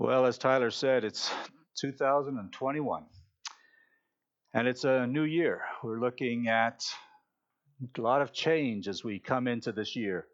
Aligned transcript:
Well, 0.00 0.26
as 0.26 0.38
Tyler 0.38 0.70
said, 0.70 1.02
it's 1.02 1.28
2021. 1.80 3.04
And 4.54 4.68
it's 4.68 4.84
a 4.84 5.08
new 5.08 5.24
year. 5.24 5.62
We're 5.82 5.98
looking 5.98 6.46
at 6.46 6.84
a 7.96 8.00
lot 8.00 8.22
of 8.22 8.32
change 8.32 8.86
as 8.86 9.02
we 9.02 9.18
come 9.18 9.48
into 9.48 9.72
this 9.72 9.96
year. 9.96 10.28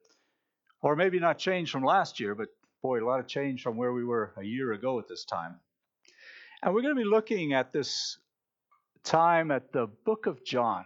Or 0.83 0.97
maybe 0.97 1.19
not 1.19 1.39
change 1.39 1.71
from 1.71 1.83
last 1.83 2.21
year, 2.21 2.35
but 2.35 2.49
boy, 2.83 3.03
a 3.03 3.07
lot 3.07 3.21
of 3.21 3.27
change 3.27 3.63
from 3.63 3.79
where 3.79 3.95
we 3.95 4.05
were 4.05 4.35
a 4.37 4.45
year 4.45 4.75
ago 4.75 4.99
at 4.99 5.09
this 5.09 5.25
time. 5.25 5.59
And 6.63 6.75
we're 6.75 6.83
going 6.83 6.95
to 6.95 7.03
be 7.03 7.09
looking 7.09 7.55
at 7.55 7.73
this 7.73 8.19
time 9.03 9.51
at 9.51 9.73
the 9.73 9.87
book 10.05 10.27
of 10.27 10.45
John 10.45 10.85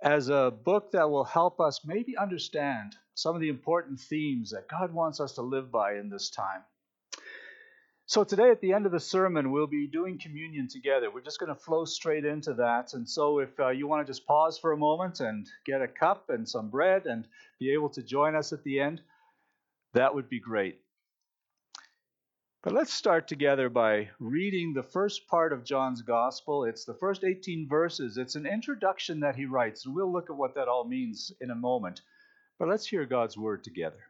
as 0.00 0.28
a 0.28 0.52
book 0.52 0.92
that 0.92 1.10
will 1.10 1.24
help 1.24 1.58
us 1.58 1.80
maybe 1.84 2.16
understand 2.16 2.94
some 3.14 3.34
of 3.34 3.40
the 3.40 3.48
important 3.48 3.98
themes 3.98 4.50
that 4.50 4.68
God 4.68 4.92
wants 4.92 5.18
us 5.18 5.32
to 5.32 5.42
live 5.42 5.72
by 5.72 5.94
in 5.94 6.08
this 6.08 6.30
time. 6.30 6.62
So, 8.10 8.24
today 8.24 8.50
at 8.50 8.60
the 8.60 8.72
end 8.72 8.86
of 8.86 8.90
the 8.90 8.98
sermon, 8.98 9.52
we'll 9.52 9.68
be 9.68 9.86
doing 9.86 10.18
communion 10.18 10.66
together. 10.66 11.08
We're 11.08 11.20
just 11.20 11.38
going 11.38 11.54
to 11.54 11.60
flow 11.60 11.84
straight 11.84 12.24
into 12.24 12.54
that. 12.54 12.92
And 12.92 13.08
so, 13.08 13.38
if 13.38 13.50
uh, 13.60 13.68
you 13.68 13.86
want 13.86 14.04
to 14.04 14.10
just 14.10 14.26
pause 14.26 14.58
for 14.58 14.72
a 14.72 14.76
moment 14.76 15.20
and 15.20 15.48
get 15.64 15.80
a 15.80 15.86
cup 15.86 16.28
and 16.28 16.48
some 16.48 16.70
bread 16.70 17.06
and 17.06 17.28
be 17.60 17.72
able 17.72 17.88
to 17.90 18.02
join 18.02 18.34
us 18.34 18.52
at 18.52 18.64
the 18.64 18.80
end, 18.80 19.00
that 19.94 20.12
would 20.12 20.28
be 20.28 20.40
great. 20.40 20.80
But 22.64 22.72
let's 22.72 22.92
start 22.92 23.28
together 23.28 23.68
by 23.68 24.08
reading 24.18 24.72
the 24.72 24.82
first 24.82 25.28
part 25.28 25.52
of 25.52 25.62
John's 25.62 26.02
Gospel. 26.02 26.64
It's 26.64 26.84
the 26.84 26.94
first 26.94 27.22
18 27.22 27.68
verses. 27.68 28.18
It's 28.18 28.34
an 28.34 28.44
introduction 28.44 29.20
that 29.20 29.36
he 29.36 29.44
writes, 29.44 29.86
and 29.86 29.94
we'll 29.94 30.12
look 30.12 30.30
at 30.30 30.36
what 30.36 30.56
that 30.56 30.66
all 30.66 30.84
means 30.84 31.30
in 31.40 31.52
a 31.52 31.54
moment. 31.54 32.00
But 32.58 32.66
let's 32.66 32.88
hear 32.88 33.06
God's 33.06 33.38
word 33.38 33.62
together. 33.62 34.09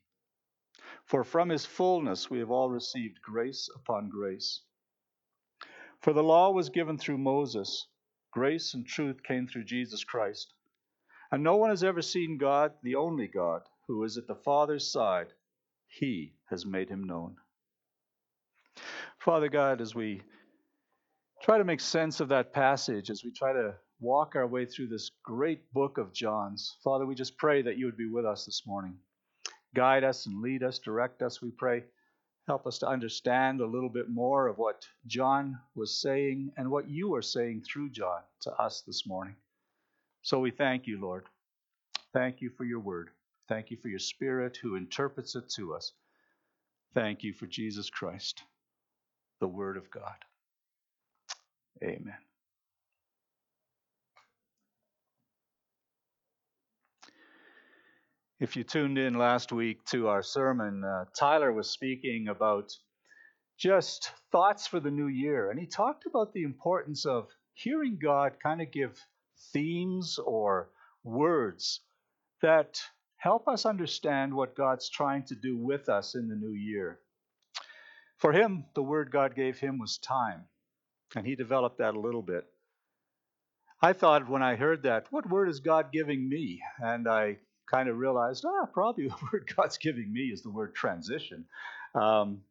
For 1.05 1.23
from 1.23 1.49
his 1.49 1.65
fullness 1.65 2.29
we 2.29 2.39
have 2.39 2.51
all 2.51 2.69
received 2.69 3.21
grace 3.21 3.69
upon 3.75 4.09
grace. 4.09 4.61
For 6.01 6.13
the 6.13 6.23
law 6.23 6.51
was 6.51 6.69
given 6.69 6.97
through 6.97 7.19
Moses, 7.19 7.87
grace 8.31 8.73
and 8.73 8.85
truth 8.85 9.21
came 9.23 9.47
through 9.47 9.65
Jesus 9.65 10.03
Christ. 10.03 10.53
And 11.31 11.43
no 11.43 11.55
one 11.55 11.69
has 11.69 11.83
ever 11.83 12.01
seen 12.01 12.37
God, 12.37 12.73
the 12.83 12.95
only 12.95 13.27
God, 13.27 13.61
who 13.87 14.03
is 14.03 14.17
at 14.17 14.27
the 14.27 14.35
Father's 14.35 14.91
side. 14.91 15.27
He 15.87 16.33
has 16.49 16.65
made 16.65 16.89
him 16.89 17.03
known. 17.03 17.37
Father 19.19 19.49
God, 19.49 19.81
as 19.81 19.93
we 19.93 20.21
try 21.43 21.57
to 21.57 21.63
make 21.63 21.79
sense 21.79 22.19
of 22.19 22.29
that 22.29 22.53
passage, 22.53 23.09
as 23.09 23.23
we 23.23 23.31
try 23.31 23.53
to 23.53 23.75
walk 23.99 24.35
our 24.35 24.47
way 24.47 24.65
through 24.65 24.87
this 24.87 25.11
great 25.23 25.71
book 25.73 25.97
of 25.97 26.13
John's, 26.13 26.77
Father, 26.83 27.05
we 27.05 27.15
just 27.15 27.37
pray 27.37 27.61
that 27.61 27.77
you 27.77 27.85
would 27.85 27.97
be 27.97 28.09
with 28.09 28.25
us 28.25 28.45
this 28.45 28.63
morning. 28.65 28.97
Guide 29.73 30.03
us 30.03 30.25
and 30.25 30.41
lead 30.41 30.63
us, 30.63 30.79
direct 30.79 31.21
us, 31.21 31.41
we 31.41 31.51
pray. 31.51 31.83
Help 32.47 32.67
us 32.67 32.79
to 32.79 32.87
understand 32.87 33.61
a 33.61 33.65
little 33.65 33.89
bit 33.89 34.09
more 34.09 34.47
of 34.47 34.57
what 34.57 34.85
John 35.07 35.59
was 35.75 36.01
saying 36.01 36.51
and 36.57 36.69
what 36.69 36.89
you 36.89 37.13
are 37.15 37.21
saying 37.21 37.61
through 37.61 37.91
John 37.91 38.21
to 38.41 38.51
us 38.53 38.81
this 38.81 39.07
morning. 39.07 39.35
So 40.23 40.39
we 40.39 40.51
thank 40.51 40.87
you, 40.87 40.99
Lord. 40.99 41.25
Thank 42.13 42.41
you 42.41 42.49
for 42.49 42.65
your 42.65 42.79
word. 42.79 43.11
Thank 43.47 43.71
you 43.71 43.77
for 43.77 43.87
your 43.87 43.99
spirit 43.99 44.57
who 44.57 44.75
interprets 44.75 45.35
it 45.35 45.49
to 45.51 45.73
us. 45.73 45.93
Thank 46.93 47.23
you 47.23 47.33
for 47.33 47.47
Jesus 47.47 47.89
Christ, 47.89 48.43
the 49.39 49.47
word 49.47 49.77
of 49.77 49.89
God. 49.89 50.25
Amen. 51.83 52.17
If 58.41 58.55
you 58.55 58.63
tuned 58.63 58.97
in 58.97 59.13
last 59.13 59.51
week 59.51 59.85
to 59.91 60.07
our 60.07 60.23
sermon, 60.23 60.83
uh, 60.83 61.05
Tyler 61.15 61.53
was 61.53 61.69
speaking 61.69 62.27
about 62.27 62.71
just 63.59 64.13
thoughts 64.31 64.65
for 64.65 64.79
the 64.79 64.89
new 64.89 65.09
year. 65.09 65.51
And 65.51 65.59
he 65.59 65.67
talked 65.67 66.07
about 66.07 66.33
the 66.33 66.41
importance 66.41 67.05
of 67.05 67.27
hearing 67.53 67.99
God 68.01 68.37
kind 68.41 68.59
of 68.59 68.71
give 68.71 68.99
themes 69.53 70.17
or 70.17 70.71
words 71.03 71.81
that 72.41 72.81
help 73.17 73.47
us 73.47 73.67
understand 73.67 74.33
what 74.33 74.55
God's 74.55 74.89
trying 74.89 75.21
to 75.25 75.35
do 75.35 75.55
with 75.55 75.87
us 75.87 76.15
in 76.15 76.27
the 76.27 76.35
new 76.35 76.53
year. 76.53 76.99
For 78.17 78.33
him, 78.33 78.65
the 78.73 78.81
word 78.81 79.11
God 79.11 79.35
gave 79.35 79.59
him 79.59 79.77
was 79.77 79.99
time, 79.99 80.45
and 81.15 81.27
he 81.27 81.35
developed 81.35 81.77
that 81.77 81.93
a 81.93 81.99
little 81.99 82.23
bit. 82.23 82.47
I 83.83 83.93
thought 83.93 84.27
when 84.27 84.41
I 84.41 84.55
heard 84.55 84.81
that, 84.81 85.05
what 85.11 85.29
word 85.29 85.47
is 85.47 85.59
God 85.59 85.91
giving 85.93 86.27
me? 86.27 86.59
And 86.79 87.07
I 87.07 87.37
kind 87.71 87.89
of 87.89 87.97
realized, 87.97 88.45
ah, 88.45 88.65
probably 88.65 89.07
the 89.07 89.15
word 89.31 89.51
God's 89.55 89.77
giving 89.77 90.11
me 90.11 90.25
is 90.25 90.41
the 90.41 90.51
word 90.51 90.75
transition. 90.75 91.45
Um, 91.95 92.41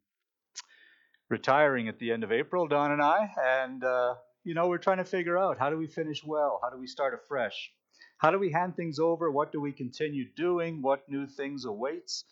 retiring 1.29 1.89
at 1.89 1.99
the 1.99 2.11
end 2.11 2.25
of 2.25 2.33
April, 2.33 2.67
Don 2.67 2.91
and 2.91 3.03
I, 3.03 3.31
and 3.41 3.85
uh, 3.85 4.15
you 4.45 4.55
know, 4.55 4.69
we're 4.69 4.79
trying 4.79 4.99
to 4.99 5.05
figure 5.05 5.39
out 5.39 5.59
how 5.59 5.71
do 5.71 5.77
we 5.77 5.87
finish 5.87 6.25
well? 6.25 6.59
How 6.63 6.71
do 6.71 6.79
we 6.79 6.87
start 6.87 7.15
afresh? 7.15 7.71
How 8.19 8.31
do 8.31 8.39
we 8.39 8.51
hand 8.51 8.77
things 8.77 8.99
over? 8.99 9.31
What 9.31 9.53
do 9.53 9.61
we 9.61 9.73
continue 9.73 10.27
doing? 10.37 10.83
What 10.83 11.09
new 11.09 11.27
things 11.27 11.65
awaits? 11.65 12.25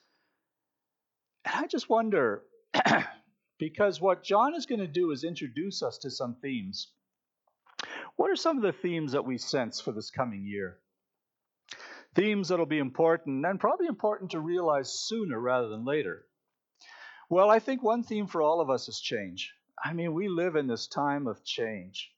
And 1.45 1.65
I 1.65 1.67
just 1.67 1.89
wonder, 1.89 2.43
because 3.59 4.01
what 4.01 4.23
John 4.23 4.55
is 4.55 4.67
going 4.67 4.81
to 4.81 4.87
do 4.87 5.13
is 5.13 5.25
introduce 5.25 5.83
us 5.83 5.99
to 5.99 6.11
some 6.11 6.37
themes. 6.43 6.89
What 8.17 8.31
are 8.31 8.37
some 8.37 8.57
of 8.57 8.63
the 8.63 8.73
themes 8.73 9.13
that 9.13 9.25
we 9.25 9.39
sense 9.39 9.81
for 9.81 9.93
this 9.93 10.11
coming 10.11 10.45
year? 10.45 10.79
Themes 12.15 12.49
that'll 12.49 12.67
be 12.67 12.79
important 12.79 13.45
and 13.45 13.61
probably 13.61 13.87
important 13.87 14.33
to 14.33 14.41
realize 14.41 14.93
sooner 14.93 15.39
rather 15.39 15.69
than 15.69 15.85
later. 15.85 16.25
Well, 17.31 17.51
I 17.51 17.59
think 17.59 17.83
one 17.83 18.03
theme 18.03 18.27
for 18.27 18.41
all 18.41 18.61
of 18.61 18.71
us 18.71 18.89
is 18.89 19.01
change. 19.01 19.53
I 19.85 19.93
mean, 19.93 20.15
we 20.15 20.29
live 20.29 20.57
in 20.57 20.67
this 20.67 20.87
time 20.87 21.27
of 21.27 21.45
change. 21.45 22.11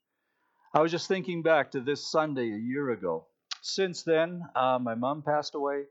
I 0.73 0.81
was 0.81 0.91
just 0.91 1.07
thinking 1.07 1.41
back 1.41 1.71
to 1.71 1.81
this 1.81 2.09
Sunday 2.09 2.51
a 2.51 2.57
year 2.57 2.89
ago. 2.91 3.27
Since 3.61 4.03
then, 4.03 4.43
uh, 4.55 4.79
my 4.81 4.95
mom 4.95 5.21
passed 5.21 5.53
away. 5.53 5.85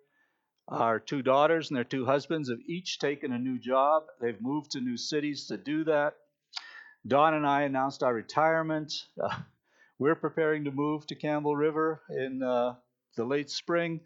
Our 0.69 0.99
two 0.99 1.23
daughters 1.23 1.69
and 1.69 1.76
their 1.76 1.85
two 1.85 2.06
husbands 2.06 2.49
have 2.49 2.61
each 2.67 2.99
taken 2.99 3.32
a 3.32 3.38
new 3.38 3.58
job. 3.58 4.05
They've 4.20 4.41
moved 4.41 4.73
to 4.73 4.81
new 4.81 4.96
cities 4.96 5.46
to 5.49 5.56
do 5.56 5.85
that. 5.85 6.14
Don 7.06 7.35
and 7.35 7.46
I 7.46 7.62
announced 7.62 8.03
our 8.03 8.14
retirement. 8.14 8.93
Uh, 9.20 9.37
we're 9.99 10.14
preparing 10.14 10.64
to 10.64 10.70
move 10.70 11.06
to 11.08 11.14
Campbell 11.14 11.56
River 11.56 12.00
in 12.08 12.43
uh, 12.43 12.76
the 13.17 13.25
late 13.25 13.51
spring. 13.51 14.01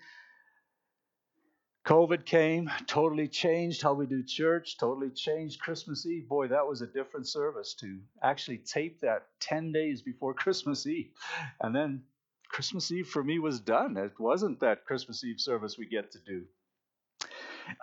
COVID 1.86 2.24
came, 2.24 2.70
totally 2.86 3.28
changed 3.28 3.82
how 3.82 3.92
we 3.92 4.06
do 4.06 4.22
church, 4.22 4.78
totally 4.78 5.10
changed 5.10 5.60
Christmas 5.60 6.06
Eve. 6.06 6.26
Boy, 6.26 6.48
that 6.48 6.66
was 6.66 6.80
a 6.80 6.86
different 6.86 7.28
service 7.28 7.74
to 7.80 7.98
actually 8.22 8.58
tape 8.58 9.02
that 9.02 9.26
10 9.40 9.70
days 9.72 10.00
before 10.00 10.32
Christmas 10.44 10.86
Eve. 10.86 11.10
And 11.60 11.74
then 11.74 12.02
Christmas 12.48 12.90
Eve 12.90 13.06
for 13.06 13.22
me 13.22 13.38
was 13.38 13.60
done. 13.60 13.98
It 13.98 14.18
wasn't 14.18 14.60
that 14.60 14.86
Christmas 14.86 15.22
Eve 15.24 15.38
service 15.38 15.76
we 15.76 15.86
get 15.86 16.12
to 16.12 16.18
do. 16.26 16.44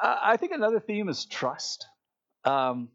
Uh, 0.02 0.18
I 0.22 0.38
think 0.38 0.52
another 0.54 0.80
theme 0.80 1.08
is 1.08 1.26
trust. 1.26 1.86
Um, 2.44 2.90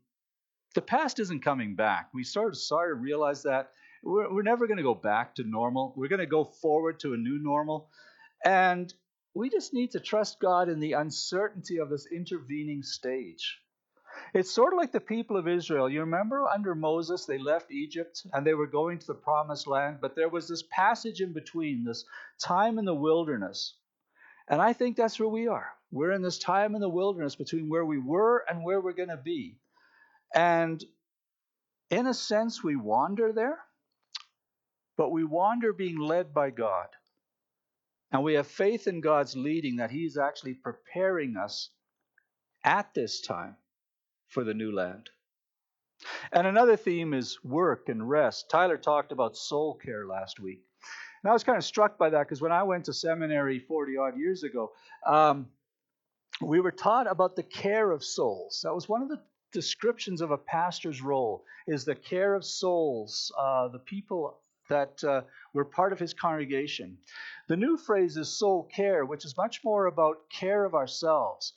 the 0.75 0.83
past 0.83 1.21
isn't 1.21 1.45
coming 1.45 1.77
back. 1.77 2.11
We 2.13 2.25
sort 2.25 2.49
of 2.49 2.57
started 2.59 2.95
to 2.97 3.01
realize 3.01 3.45
that 3.45 3.71
we're, 4.03 4.33
we're 4.33 4.43
never 4.43 4.67
going 4.67 4.77
to 4.77 4.83
go 4.83 4.95
back 4.95 5.37
to 5.37 5.45
normal. 5.45 5.95
We're 5.97 6.09
going 6.09 6.21
to 6.21 6.27
go 6.27 6.45
forward 6.45 7.01
to 7.01 7.15
a 7.15 7.17
new 7.17 7.39
normal. 7.41 7.91
And 8.45 8.93
we 9.35 9.51
just 9.51 9.75
need 9.75 9.93
to 9.93 10.01
trust 10.01 10.41
God 10.41 10.69
in 10.69 10.81
the 10.81 10.95
uncertainty 10.95 11.79
of 11.79 11.91
this 11.91 12.07
intervening 12.07 12.83
stage. 12.83 13.59
It's 14.33 14.51
sort 14.51 14.73
of 14.73 14.79
like 14.79 14.93
the 14.93 15.01
people 15.01 15.37
of 15.37 15.47
Israel. 15.47 15.91
You 15.91 16.01
remember 16.01 16.47
under 16.47 16.75
Moses, 16.75 17.27
they 17.27 17.39
left 17.39 17.71
Egypt 17.71 18.27
and 18.33 18.47
they 18.47 18.55
were 18.55 18.67
going 18.67 18.99
to 18.99 19.07
the 19.07 19.15
promised 19.15 19.67
land, 19.67 19.99
but 20.01 20.17
there 20.17 20.29
was 20.29 20.49
this 20.49 20.65
passage 20.71 21.21
in 21.21 21.33
between, 21.33 21.85
this 21.85 22.05
time 22.43 22.79
in 22.79 22.85
the 22.85 22.95
wilderness. 22.95 23.75
And 24.49 24.63
I 24.63 24.73
think 24.73 24.97
that's 24.97 25.19
where 25.19 25.29
we 25.29 25.49
are. 25.49 25.69
We're 25.91 26.13
in 26.13 26.23
this 26.23 26.39
time 26.39 26.75
in 26.75 26.81
the 26.81 26.89
wilderness 26.89 27.37
between 27.37 27.69
where 27.69 27.85
we 27.85 27.99
were 27.99 28.45
and 28.49 28.65
where 28.65 28.81
we're 28.81 28.93
going 28.93 29.11
to 29.11 29.17
be. 29.17 29.59
And 30.35 30.83
in 31.91 32.07
a 32.07 32.15
sense, 32.15 32.63
we 32.63 32.77
wander 32.77 33.33
there, 33.33 33.59
but 34.97 35.11
we 35.11 35.25
wander 35.25 35.73
being 35.73 35.99
led 35.99 36.33
by 36.33 36.51
God. 36.51 36.89
And 38.13 38.23
we 38.23 38.35
have 38.35 38.47
faith 38.47 38.87
in 38.87 39.01
God's 39.01 39.37
leading 39.37 39.77
that 39.77 39.91
He's 39.91 40.17
actually 40.17 40.55
preparing 40.55 41.37
us 41.37 41.71
at 42.65 42.95
this 42.95 43.21
time 43.21 43.57
for 44.29 44.45
the 44.45 44.55
new 44.55 44.73
land. 44.73 45.11
And 46.33 46.47
another 46.47 46.77
theme 46.77 47.15
is 47.15 47.39
work 47.43 47.89
and 47.89 48.09
rest. 48.09 48.51
Tyler 48.51 48.77
talked 48.77 49.13
about 49.13 49.37
soul 49.37 49.75
care 49.75 50.07
last 50.07 50.39
week. 50.41 50.63
And 51.23 51.31
I 51.31 51.33
was 51.33 51.45
kind 51.45 51.59
of 51.59 51.65
struck 51.65 51.99
by 51.99 52.11
that 52.11 52.25
because 52.25 52.43
when 52.43 52.53
I 52.53 52.63
went 52.63 52.85
to 52.85 52.93
seminary 52.93 53.59
40 53.59 53.97
odd 53.97 54.19
years 54.19 54.43
ago, 54.43 54.73
um, 55.07 55.49
we 56.41 56.61
were 56.61 56.71
taught 56.71 57.11
about 57.11 57.35
the 57.35 57.43
care 57.43 57.91
of 57.91 58.05
souls. 58.05 58.61
That 58.63 58.75
was 58.75 58.89
one 58.89 59.03
of 59.03 59.09
the 59.09 59.23
descriptions 59.53 60.21
of 60.21 60.31
a 60.31 60.39
pastor's 60.39 61.01
role 61.01 61.45
is 61.67 61.85
the 61.85 61.95
care 61.95 62.35
of 62.35 62.45
souls, 62.45 63.33
uh, 63.39 63.69
the 63.69 63.79
people 63.79 64.39
that 64.69 65.03
uh, 65.05 65.23
were 65.53 65.65
part 65.65 65.93
of 65.93 65.99
his 65.99 66.15
congregation. 66.15 66.99
The 67.49 67.57
new 67.57 67.77
phrase 67.77 68.17
is 68.17 68.39
soul 68.39 68.65
care, 68.65 69.05
which 69.05 69.25
is 69.25 69.37
much 69.37 69.61
more 69.65 69.87
about 69.87 70.29
care 70.31 70.65
of 70.65 70.75
ourselves. 70.75 71.55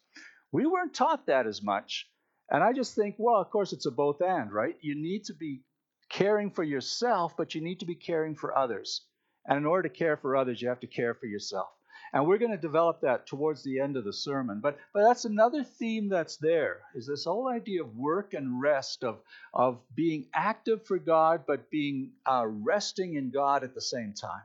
We 0.51 0.65
weren't 0.65 0.93
taught 0.93 1.27
that 1.27 1.47
as 1.47 1.61
much. 1.61 2.07
And 2.51 2.63
I 2.63 2.73
just 2.73 2.95
think, 2.95 3.15
well, 3.17 3.41
of 3.41 3.49
course, 3.49 3.73
it's 3.73 3.85
a 3.85 3.91
both 3.91 4.21
and, 4.21 4.51
right? 4.51 4.75
You 4.81 4.95
need 4.95 5.25
to 5.25 5.33
be 5.33 5.61
caring 6.09 6.49
for 6.49 6.63
yourself, 6.63 7.37
but 7.37 7.53
you 7.53 7.61
need 7.61 7.79
to 7.81 7.85
be 7.85 7.95
caring 7.95 8.35
for 8.35 8.57
others. 8.57 9.05
And 9.45 9.57
in 9.57 9.65
order 9.65 9.87
to 9.87 9.95
care 9.95 10.17
for 10.17 10.35
others, 10.35 10.61
you 10.61 10.69
have 10.69 10.79
to 10.79 10.87
care 10.87 11.13
for 11.13 11.27
yourself. 11.27 11.69
And 12.13 12.27
we're 12.27 12.37
going 12.37 12.51
to 12.51 12.57
develop 12.57 13.01
that 13.01 13.27
towards 13.27 13.63
the 13.63 13.79
end 13.79 13.97
of 13.97 14.03
the 14.03 14.13
sermon. 14.13 14.59
But, 14.61 14.77
but 14.93 15.03
that's 15.03 15.25
another 15.25 15.63
theme 15.63 16.09
that's 16.09 16.37
there, 16.37 16.81
is 16.95 17.07
this 17.07 17.25
whole 17.25 17.47
idea 17.47 17.83
of 17.83 17.95
work 17.95 18.33
and 18.33 18.61
rest, 18.61 19.03
of, 19.03 19.19
of 19.53 19.79
being 19.95 20.27
active 20.33 20.85
for 20.85 20.97
God, 20.97 21.43
but 21.47 21.69
being 21.69 22.11
uh, 22.25 22.45
resting 22.47 23.15
in 23.15 23.29
God 23.29 23.63
at 23.63 23.75
the 23.75 23.81
same 23.81 24.13
time. 24.13 24.41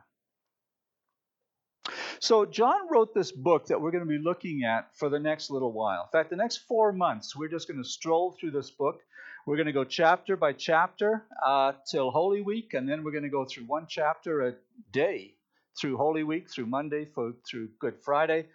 So, 2.19 2.45
John 2.45 2.89
wrote 2.89 3.13
this 3.13 3.31
book 3.31 3.67
that 3.67 3.79
we're 3.79 3.91
going 3.91 4.03
to 4.03 4.09
be 4.09 4.17
looking 4.17 4.63
at 4.63 4.89
for 4.97 5.09
the 5.09 5.19
next 5.19 5.51
little 5.51 5.71
while. 5.71 6.09
In 6.11 6.17
fact, 6.17 6.29
the 6.29 6.35
next 6.35 6.57
four 6.67 6.91
months, 6.91 7.35
we're 7.35 7.49
just 7.49 7.67
going 7.67 7.81
to 7.81 7.87
stroll 7.87 8.31
through 8.39 8.51
this 8.51 8.71
book. 8.71 9.01
We're 9.45 9.57
going 9.57 9.67
to 9.67 9.73
go 9.73 9.83
chapter 9.83 10.35
by 10.35 10.53
chapter 10.53 11.23
uh, 11.45 11.73
till 11.89 12.09
Holy 12.09 12.41
Week, 12.41 12.73
and 12.73 12.89
then 12.89 13.03
we're 13.03 13.11
going 13.11 13.25
to 13.25 13.29
go 13.29 13.45
through 13.45 13.65
one 13.65 13.85
chapter 13.87 14.47
a 14.47 14.55
day 14.91 15.34
through 15.79 15.97
Holy 15.97 16.23
Week, 16.23 16.49
through 16.49 16.67
Monday, 16.67 17.05
through 17.05 17.69
Good 17.79 17.99
Friday, 18.03 18.47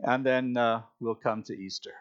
and 0.00 0.24
then 0.24 0.56
uh, 0.56 0.82
we'll 1.00 1.14
come 1.14 1.42
to 1.44 1.54
Easter. 1.54 1.92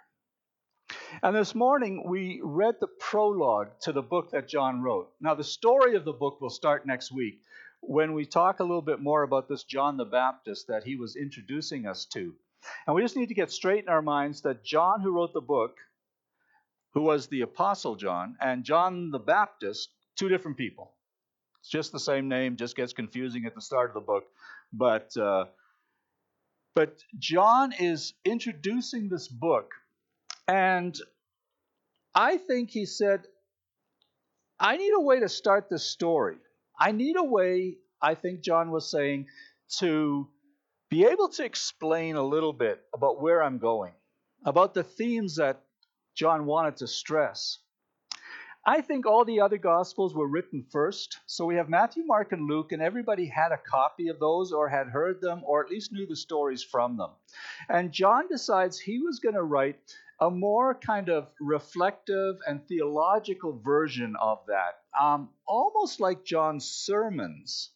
And 1.24 1.36
this 1.36 1.56
morning 1.56 2.04
we 2.08 2.42
read 2.44 2.76
the 2.80 2.88
prologue 3.00 3.70
to 3.82 3.92
the 3.92 4.02
book 4.02 4.32
that 4.32 4.48
John 4.48 4.82
wrote. 4.82 5.10
Now, 5.22 5.36
the 5.36 5.44
story 5.44 5.96
of 5.96 6.06
the 6.06 6.14
book 6.14 6.42
will 6.42 6.50
start 6.50 6.86
next 6.86 7.12
week 7.12 7.42
when 7.82 8.14
we 8.14 8.26
talk 8.26 8.60
a 8.60 8.64
little 8.64 8.82
bit 8.82 9.00
more 9.00 9.24
about 9.24 9.48
this 9.48 9.64
John 9.64 9.98
the 9.98 10.06
Baptist 10.06 10.68
that 10.68 10.84
he 10.84 10.96
was 10.96 11.16
introducing 11.16 11.86
us 11.86 12.06
to. 12.14 12.34
And 12.86 12.96
we 12.96 13.02
just 13.02 13.16
need 13.16 13.30
to 13.30 13.36
get 13.36 13.52
straight 13.52 13.84
in 13.84 13.90
our 13.90 14.02
minds 14.02 14.42
that 14.42 14.64
John, 14.64 15.02
who 15.02 15.12
wrote 15.12 15.34
the 15.34 15.42
book, 15.42 15.78
who 16.94 17.02
was 17.02 17.28
the 17.28 17.42
Apostle 17.42 17.96
John, 17.96 18.36
and 18.42 18.64
John 18.64 19.12
the 19.12 19.20
Baptist, 19.20 19.90
two 20.16 20.30
different 20.30 20.58
people. 20.58 20.95
It's 21.66 21.72
just 21.72 21.92
the 21.92 22.00
same 22.00 22.28
name, 22.30 22.58
just 22.58 22.76
gets 22.76 22.94
confusing 22.94 23.48
at 23.48 23.56
the 23.56 23.62
start 23.62 23.90
of 23.90 23.96
the 23.96 24.00
book. 24.00 24.26
But 24.72 25.18
uh, 25.18 25.46
but 26.76 27.02
John 27.18 27.74
is 27.74 28.14
introducing 28.24 29.10
this 29.10 29.28
book, 29.28 29.72
and 30.48 30.96
I 32.14 32.38
think 32.38 32.70
he 32.70 32.86
said, 32.86 33.26
I 34.60 34.78
need 34.78 34.92
a 34.96 35.00
way 35.00 35.22
to 35.22 35.28
start 35.28 35.68
this 35.68 35.84
story. 35.84 36.38
I 36.80 36.92
need 36.92 37.16
a 37.18 37.24
way, 37.24 37.78
I 38.00 38.14
think 38.14 38.42
John 38.42 38.70
was 38.70 38.92
saying, 38.92 39.26
to 39.80 40.28
be 40.92 41.06
able 41.06 41.30
to 41.30 41.44
explain 41.44 42.16
a 42.16 42.22
little 42.24 42.54
bit 42.54 42.80
about 42.94 43.20
where 43.20 43.42
I'm 43.42 43.58
going, 43.58 43.94
about 44.46 44.76
the 44.76 44.84
themes 44.84 45.38
that 45.38 45.64
John 46.14 46.46
wanted 46.46 46.78
to 46.78 46.88
stress. 46.88 47.58
I 48.68 48.82
think 48.82 49.06
all 49.06 49.24
the 49.26 49.42
other 49.42 49.60
Gospels 49.60 50.16
were 50.16 50.28
written 50.28 50.66
first. 50.72 51.20
So 51.28 51.46
we 51.46 51.56
have 51.56 51.70
Matthew, 51.70 52.04
Mark, 52.04 52.32
and 52.32 52.48
Luke, 52.50 52.72
and 52.72 52.82
everybody 52.82 53.28
had 53.28 53.52
a 53.52 53.60
copy 53.60 54.08
of 54.08 54.20
those 54.20 54.52
or 54.52 54.68
had 54.68 54.88
heard 54.88 55.22
them 55.22 55.44
or 55.46 55.64
at 55.64 55.70
least 55.70 55.92
knew 55.92 56.08
the 56.08 56.16
stories 56.16 56.64
from 56.64 56.98
them. 56.98 57.12
And 57.70 57.92
John 57.92 58.28
decides 58.28 58.80
he 58.80 58.98
was 58.98 59.20
going 59.20 59.36
to 59.36 59.44
write 59.44 59.78
a 60.20 60.32
more 60.32 60.74
kind 60.74 61.10
of 61.10 61.28
reflective 61.40 62.38
and 62.48 62.68
theological 62.68 63.60
version 63.64 64.16
of 64.20 64.40
that, 64.48 64.80
um, 65.00 65.30
almost 65.48 66.00
like 66.00 66.26
John's 66.26 66.66
sermons. 66.66 67.70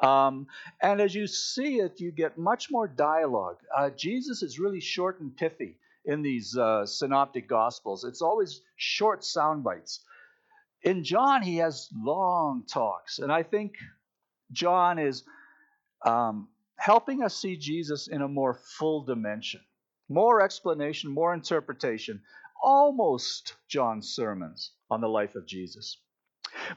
Um, 0.00 0.48
and 0.82 1.00
as 1.00 1.14
you 1.14 1.28
see 1.28 1.78
it, 1.78 1.98
you 1.98 2.12
get 2.12 2.36
much 2.36 2.70
more 2.70 2.88
dialogue. 2.88 3.56
Uh, 3.74 3.88
Jesus 3.88 4.42
is 4.42 4.58
really 4.58 4.80
short 4.80 5.20
and 5.20 5.34
pithy 5.34 5.78
in 6.04 6.20
these 6.20 6.56
uh, 6.56 6.84
synoptic 6.84 7.48
gospels. 7.48 8.04
It's 8.04 8.22
always 8.22 8.60
short 8.76 9.24
sound 9.24 9.64
bites. 9.64 10.00
In 10.82 11.04
John, 11.04 11.42
he 11.42 11.56
has 11.56 11.88
long 11.94 12.64
talks, 12.66 13.18
and 13.18 13.30
I 13.30 13.42
think 13.42 13.74
John 14.52 14.98
is 14.98 15.24
um, 16.04 16.48
helping 16.76 17.22
us 17.22 17.36
see 17.36 17.56
Jesus 17.56 18.08
in 18.08 18.22
a 18.22 18.28
more 18.28 18.54
full 18.54 19.04
dimension 19.04 19.60
more 20.10 20.42
explanation, 20.42 21.14
more 21.14 21.32
interpretation, 21.32 22.20
almost 22.62 23.54
John's 23.68 24.08
sermons 24.08 24.72
on 24.90 25.00
the 25.00 25.08
life 25.08 25.36
of 25.36 25.46
Jesus. 25.46 25.98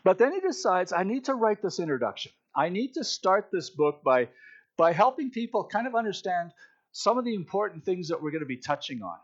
But 0.04 0.20
then 0.20 0.32
he 0.32 0.40
decides, 0.40 0.94
I 0.94 1.04
need 1.04 1.26
to 1.26 1.34
write 1.34 1.62
this 1.62 1.80
introduction. 1.80 2.32
I 2.56 2.70
need 2.70 2.94
to 2.94 3.04
start 3.04 3.50
this 3.52 3.72
book 3.72 4.02
by, 4.06 4.30
by 4.78 4.94
helping 4.94 5.32
people 5.32 5.66
kind 5.66 5.88
of 5.88 5.96
understand 5.96 6.52
some 6.92 7.18
of 7.18 7.26
the 7.26 7.34
important 7.34 7.84
things 7.84 8.10
that 8.10 8.22
we're 8.22 8.32
going 8.32 8.42
to 8.42 8.46
be 8.46 8.58
touching 8.58 9.02
on. 9.02 9.18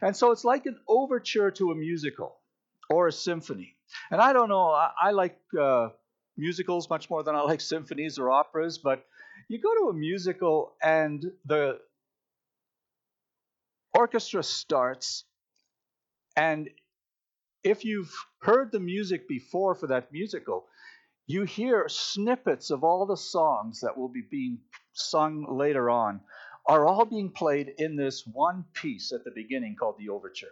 And 0.00 0.16
so 0.16 0.30
it's 0.30 0.44
like 0.44 0.64
an 0.66 0.78
overture 0.88 1.50
to 1.50 1.72
a 1.72 1.74
musical 1.74 2.36
or 2.88 3.08
a 3.08 3.12
symphony. 3.12 3.75
And 4.10 4.20
I 4.20 4.32
don't 4.32 4.48
know, 4.48 4.70
I, 4.70 4.90
I 5.00 5.10
like 5.10 5.38
uh, 5.58 5.88
musicals 6.36 6.88
much 6.90 7.08
more 7.10 7.22
than 7.22 7.34
I 7.34 7.40
like 7.40 7.60
symphonies 7.60 8.18
or 8.18 8.30
operas, 8.30 8.78
but 8.78 9.04
you 9.48 9.60
go 9.60 9.74
to 9.82 9.90
a 9.90 9.92
musical 9.92 10.74
and 10.82 11.24
the 11.44 11.78
orchestra 13.94 14.42
starts, 14.42 15.24
and 16.36 16.68
if 17.64 17.84
you've 17.84 18.12
heard 18.40 18.70
the 18.70 18.80
music 18.80 19.28
before 19.28 19.74
for 19.74 19.88
that 19.88 20.12
musical, 20.12 20.66
you 21.26 21.44
hear 21.44 21.88
snippets 21.88 22.70
of 22.70 22.84
all 22.84 23.06
the 23.06 23.16
songs 23.16 23.80
that 23.80 23.96
will 23.96 24.08
be 24.08 24.22
being 24.30 24.58
sung 24.92 25.46
later 25.48 25.90
on 25.90 26.20
are 26.66 26.86
all 26.86 27.04
being 27.04 27.30
played 27.30 27.72
in 27.78 27.96
this 27.96 28.24
one 28.26 28.64
piece 28.72 29.12
at 29.12 29.24
the 29.24 29.30
beginning 29.34 29.76
called 29.78 29.96
the 29.98 30.08
overture. 30.08 30.46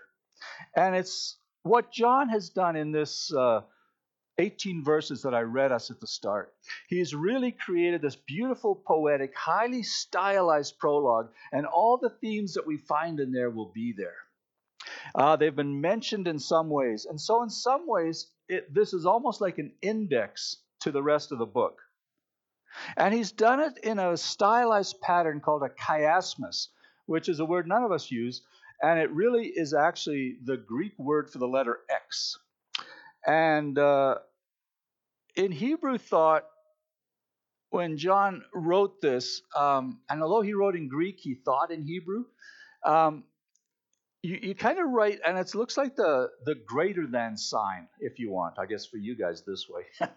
And 0.76 0.94
it's 0.96 1.36
what 1.64 1.90
John 1.90 2.28
has 2.28 2.50
done 2.50 2.76
in 2.76 2.92
this 2.92 3.33
uh, 3.35 3.62
18 4.38 4.85
verses 4.85 5.23
that 5.23 5.35
I 5.35 5.40
read 5.40 5.73
us 5.73 5.90
at 5.90 5.99
the 5.99 6.06
start. 6.06 6.52
He's 6.88 7.14
really 7.14 7.52
created 7.52 8.02
this 8.02 8.16
beautiful, 8.16 8.75
poetic, 8.75 9.35
highly 9.35 9.83
stylized 9.83 10.78
prologue, 10.78 11.30
and 11.52 11.66
all 11.66 11.97
the 11.97 12.11
themes 12.11 12.54
that 12.54 12.66
we 12.66 12.76
find 12.76 13.18
in 13.18 13.33
there 13.33 13.50
will 13.50 13.73
be 13.75 13.92
there. 13.97 14.16
Uh, 15.14 15.37
they've 15.37 15.56
been 15.56 15.80
mentioned 15.80 16.28
in 16.28 16.38
some 16.38 16.68
ways, 16.68 17.06
and 17.06 17.21
so 17.21 17.42
in 17.42 17.50
some 17.50 17.87
ways, 17.87 18.30
it, 18.49 18.73
this 18.73 18.92
is 18.92 19.06
almost 19.06 19.40
like 19.40 19.59
an 19.59 19.73
index 19.80 20.59
to 20.80 20.90
the 20.90 21.02
rest 21.02 21.33
of 21.33 21.38
the 21.38 21.47
book. 21.47 21.80
And 22.97 23.14
he's 23.14 23.33
done 23.33 23.61
it 23.61 23.78
in 23.83 23.99
a 23.99 24.16
stylized 24.16 25.00
pattern 25.00 25.40
called 25.40 25.62
a 25.62 25.71
chiasmus, 25.71 26.68
which 27.06 27.28
is 27.28 27.40
a 27.40 27.44
word 27.44 27.66
none 27.68 27.85
of 27.85 27.92
us 27.92 28.11
use, 28.11 28.42
and 28.82 28.98
it 28.98 29.10
really 29.10 29.46
is 29.46 29.74
actually 29.74 30.36
the 30.44 30.56
Greek 30.56 30.92
word 30.98 31.30
for 31.30 31.38
the 31.38 31.48
letter 31.48 31.78
X. 31.90 32.38
And 33.26 33.78
uh, 33.78 34.16
in 35.36 35.52
Hebrew 35.52 35.98
thought, 35.98 36.44
when 37.70 37.96
John 37.96 38.44
wrote 38.54 39.00
this, 39.00 39.42
um, 39.56 39.98
and 40.08 40.22
although 40.22 40.42
he 40.42 40.54
wrote 40.54 40.76
in 40.76 40.88
Greek, 40.88 41.18
he 41.18 41.34
thought 41.34 41.72
in 41.72 41.82
Hebrew. 41.82 42.24
Um, 42.84 43.24
you, 44.22 44.38
you 44.40 44.54
kind 44.54 44.78
of 44.78 44.88
write, 44.88 45.20
and 45.26 45.36
it 45.36 45.54
looks 45.54 45.76
like 45.76 45.96
the 45.96 46.30
the 46.44 46.54
greater 46.66 47.06
than 47.06 47.36
sign, 47.36 47.88
if 48.00 48.18
you 48.18 48.30
want. 48.30 48.58
I 48.58 48.66
guess 48.66 48.86
for 48.86 48.96
you 48.96 49.16
guys 49.16 49.42
this 49.46 49.66
way, 49.68 49.82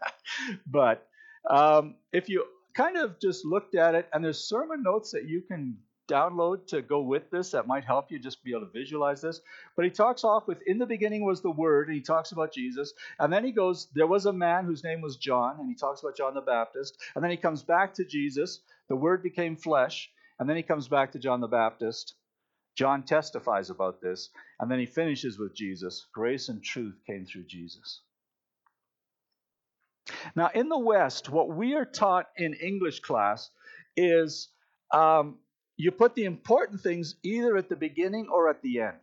but 0.68 1.08
um, 1.50 1.96
if 2.14 2.30
you 2.30 2.46
kind 2.76 2.98
of 2.98 3.20
just 3.20 3.44
looked 3.44 3.76
at 3.76 3.96
it, 3.96 4.08
and 4.14 4.24
there's 4.24 4.48
sermon 4.48 4.84
notes 4.84 5.12
that 5.12 5.28
you 5.28 5.42
can 5.42 5.78
download 6.08 6.68
to 6.68 6.82
go 6.82 7.02
with 7.02 7.30
this 7.30 7.52
that 7.52 7.68
might 7.68 7.86
help 7.86 8.12
you 8.12 8.20
just 8.20 8.44
be 8.44 8.52
able 8.52 8.62
to 8.62 8.72
visualize 8.72 9.22
this. 9.22 9.42
But 9.76 9.86
he 9.86 9.92
talks 9.92 10.24
off 10.24 10.48
with, 10.48 10.62
in 10.66 10.78
the 10.78 10.86
beginning 10.86 11.26
was 11.26 11.42
the 11.42 11.52
Word, 11.52 11.88
and 11.88 11.96
he 11.96 12.02
talks 12.02 12.32
about 12.32 12.54
Jesus. 12.54 12.94
And 13.20 13.32
then 13.32 13.44
he 13.44 13.52
goes, 13.52 13.88
there 13.94 14.08
was 14.08 14.26
a 14.26 14.34
man 14.34 14.66
whose 14.66 14.84
name 14.84 15.02
was 15.02 15.18
John, 15.18 15.58
and 15.60 15.70
he 15.70 15.76
talks 15.76 16.02
about 16.02 16.18
John 16.18 16.34
the 16.34 16.42
Baptist. 16.42 16.98
And 17.16 17.24
then 17.24 17.32
he 17.32 17.38
comes 17.38 17.64
back 17.64 17.94
to 17.96 18.06
Jesus. 18.06 18.60
The 18.90 18.96
Word 18.96 19.24
became 19.24 19.56
flesh. 19.56 20.10
And 20.40 20.48
then 20.48 20.56
he 20.56 20.64
comes 20.64 20.88
back 20.88 21.12
to 21.12 21.20
John 21.20 21.42
the 21.42 21.48
Baptist. 21.48 22.16
John 22.76 23.04
testifies 23.04 23.70
about 23.70 24.02
this. 24.02 24.30
And 24.60 24.70
then 24.70 24.80
he 24.80 24.86
finishes 24.86 25.40
with 25.40 25.56
Jesus. 25.56 26.06
Grace 26.14 26.50
and 26.50 26.64
truth 26.64 26.96
came 27.08 27.26
through 27.26 27.46
Jesus. 27.46 28.02
Now, 30.36 30.50
in 30.54 30.70
the 30.70 30.78
West, 30.78 31.30
what 31.30 31.50
we 31.50 31.74
are 31.74 31.86
taught 31.86 32.28
in 32.38 32.54
English 32.54 33.02
class 33.02 33.50
is 33.96 34.50
um, 34.94 35.38
you 35.78 35.92
put 35.92 36.16
the 36.16 36.26
important 36.26 36.82
things 36.82 37.16
either 37.24 37.56
at 37.56 37.70
the 37.70 37.76
beginning 37.76 38.28
or 38.32 38.50
at 38.50 38.62
the 38.62 38.82
end. 38.82 38.98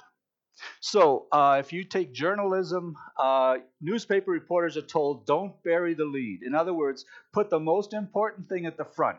So, 0.81 1.27
uh, 1.33 1.57
if 1.59 1.73
you 1.73 1.83
take 1.83 2.13
journalism, 2.13 2.97
uh, 3.19 3.59
newspaper 3.81 4.31
reporters 4.31 4.77
are 4.77 4.83
told 4.83 5.27
don't 5.27 5.61
bury 5.65 5.95
the 5.95 6.05
lead. 6.05 6.43
In 6.45 6.55
other 6.55 6.73
words, 6.73 7.05
put 7.33 7.51
the 7.51 7.59
most 7.59 7.93
important 7.93 8.49
thing 8.49 8.67
at 8.67 8.77
the 8.77 8.85
front. 8.85 9.19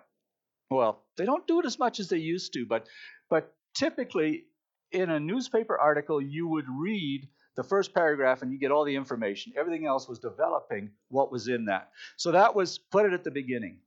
Well, 0.70 1.04
they 1.18 1.26
don't 1.26 1.46
do 1.46 1.60
it 1.60 1.66
as 1.66 1.78
much 1.78 2.00
as 2.00 2.10
they 2.10 2.18
used 2.18 2.54
to, 2.54 2.66
but 2.66 2.88
but 3.30 3.54
typically 3.74 4.46
in 4.92 5.10
a 5.10 5.20
newspaper 5.20 5.78
article, 5.78 6.22
you 6.22 6.48
would 6.48 6.66
read 6.70 7.28
the 7.56 7.64
first 7.64 7.94
paragraph 7.94 8.42
and 8.42 8.52
you 8.52 8.58
get 8.58 8.72
all 8.72 8.86
the 8.86 8.96
information. 8.96 9.54
Everything 9.58 9.86
else 9.86 10.08
was 10.08 10.20
developing 10.20 10.92
what 11.10 11.32
was 11.32 11.48
in 11.48 11.66
that. 11.66 11.92
So 12.18 12.32
that 12.32 12.56
was 12.56 12.78
put 12.78 13.06
it 13.06 13.14
at 13.14 13.24
the 13.24 13.32
beginning. 13.32 13.80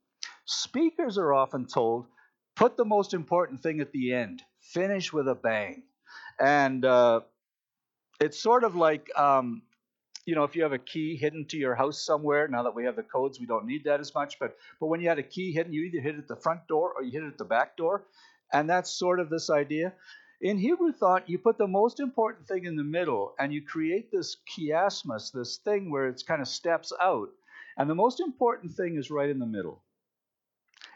Speakers 0.45 1.19
are 1.19 1.33
often 1.33 1.67
told 1.67 2.07
put 2.59 2.77
the 2.77 2.85
most 2.85 3.15
important 3.15 3.63
thing 3.63 3.81
at 3.81 3.93
the 3.93 4.13
end, 4.13 4.43
finish 4.61 5.13
with 5.13 5.29
a 5.29 5.35
bang. 5.35 5.85
And 6.41 6.85
uh, 6.85 7.21
it's 8.21 8.39
sort 8.39 8.65
of 8.65 8.75
like, 8.75 9.09
um, 9.17 9.63
you 10.27 10.35
know, 10.35 10.43
if 10.43 10.57
you 10.57 10.65
have 10.65 10.73
a 10.73 10.79
key 10.79 11.17
hidden 11.17 11.47
to 11.47 11.57
your 11.57 11.77
house 11.77 12.05
somewhere, 12.05 12.49
now 12.49 12.65
that 12.65 12.75
we 12.75 12.85
have 12.85 12.97
the 12.97 13.05
codes, 13.05 13.39
we 13.39 13.47
don't 13.47 13.65
need 13.65 13.85
that 13.85 14.01
as 14.01 14.13
much. 14.13 14.41
But, 14.41 14.57
but 14.81 14.89
when 14.89 15.01
you 15.01 15.09
had 15.09 15.21
a 15.21 15.23
key 15.23 15.53
hidden, 15.53 15.73
you 15.73 15.85
either 15.85 16.01
hit 16.01 16.17
it 16.17 16.19
at 16.19 16.29
the 16.29 16.37
front 16.37 16.67
door 16.67 16.93
or 16.95 17.05
you 17.05 17.13
hit 17.13 17.23
it 17.23 17.29
at 17.29 17.39
the 17.39 17.45
back 17.45 17.77
door. 17.77 18.05
And 18.53 18.69
that's 18.69 18.91
sort 18.91 19.21
of 19.21 19.31
this 19.31 19.51
idea. 19.51 19.93
In 20.41 20.59
Hebrew 20.59 20.93
thought, 20.93 21.29
you 21.29 21.39
put 21.39 21.59
the 21.59 21.67
most 21.69 22.01
important 22.01 22.49
thing 22.49 22.65
in 22.65 22.75
the 22.75 22.85
middle 22.85 23.35
and 23.39 23.53
you 23.53 23.63
create 23.63 24.11
this 24.11 24.37
chiasmus, 24.51 25.33
this 25.33 25.59
thing 25.59 25.93
where 25.93 26.09
it's 26.09 26.25
kind 26.25 26.43
of 26.43 26.49
steps 26.49 26.93
out. 27.01 27.29
And 27.77 27.89
the 27.89 27.95
most 27.95 28.19
important 28.21 28.73
thing 28.73 28.97
is 28.97 29.11
right 29.13 29.31
in 29.31 29.39
the 29.39 29.47
middle. 29.47 29.83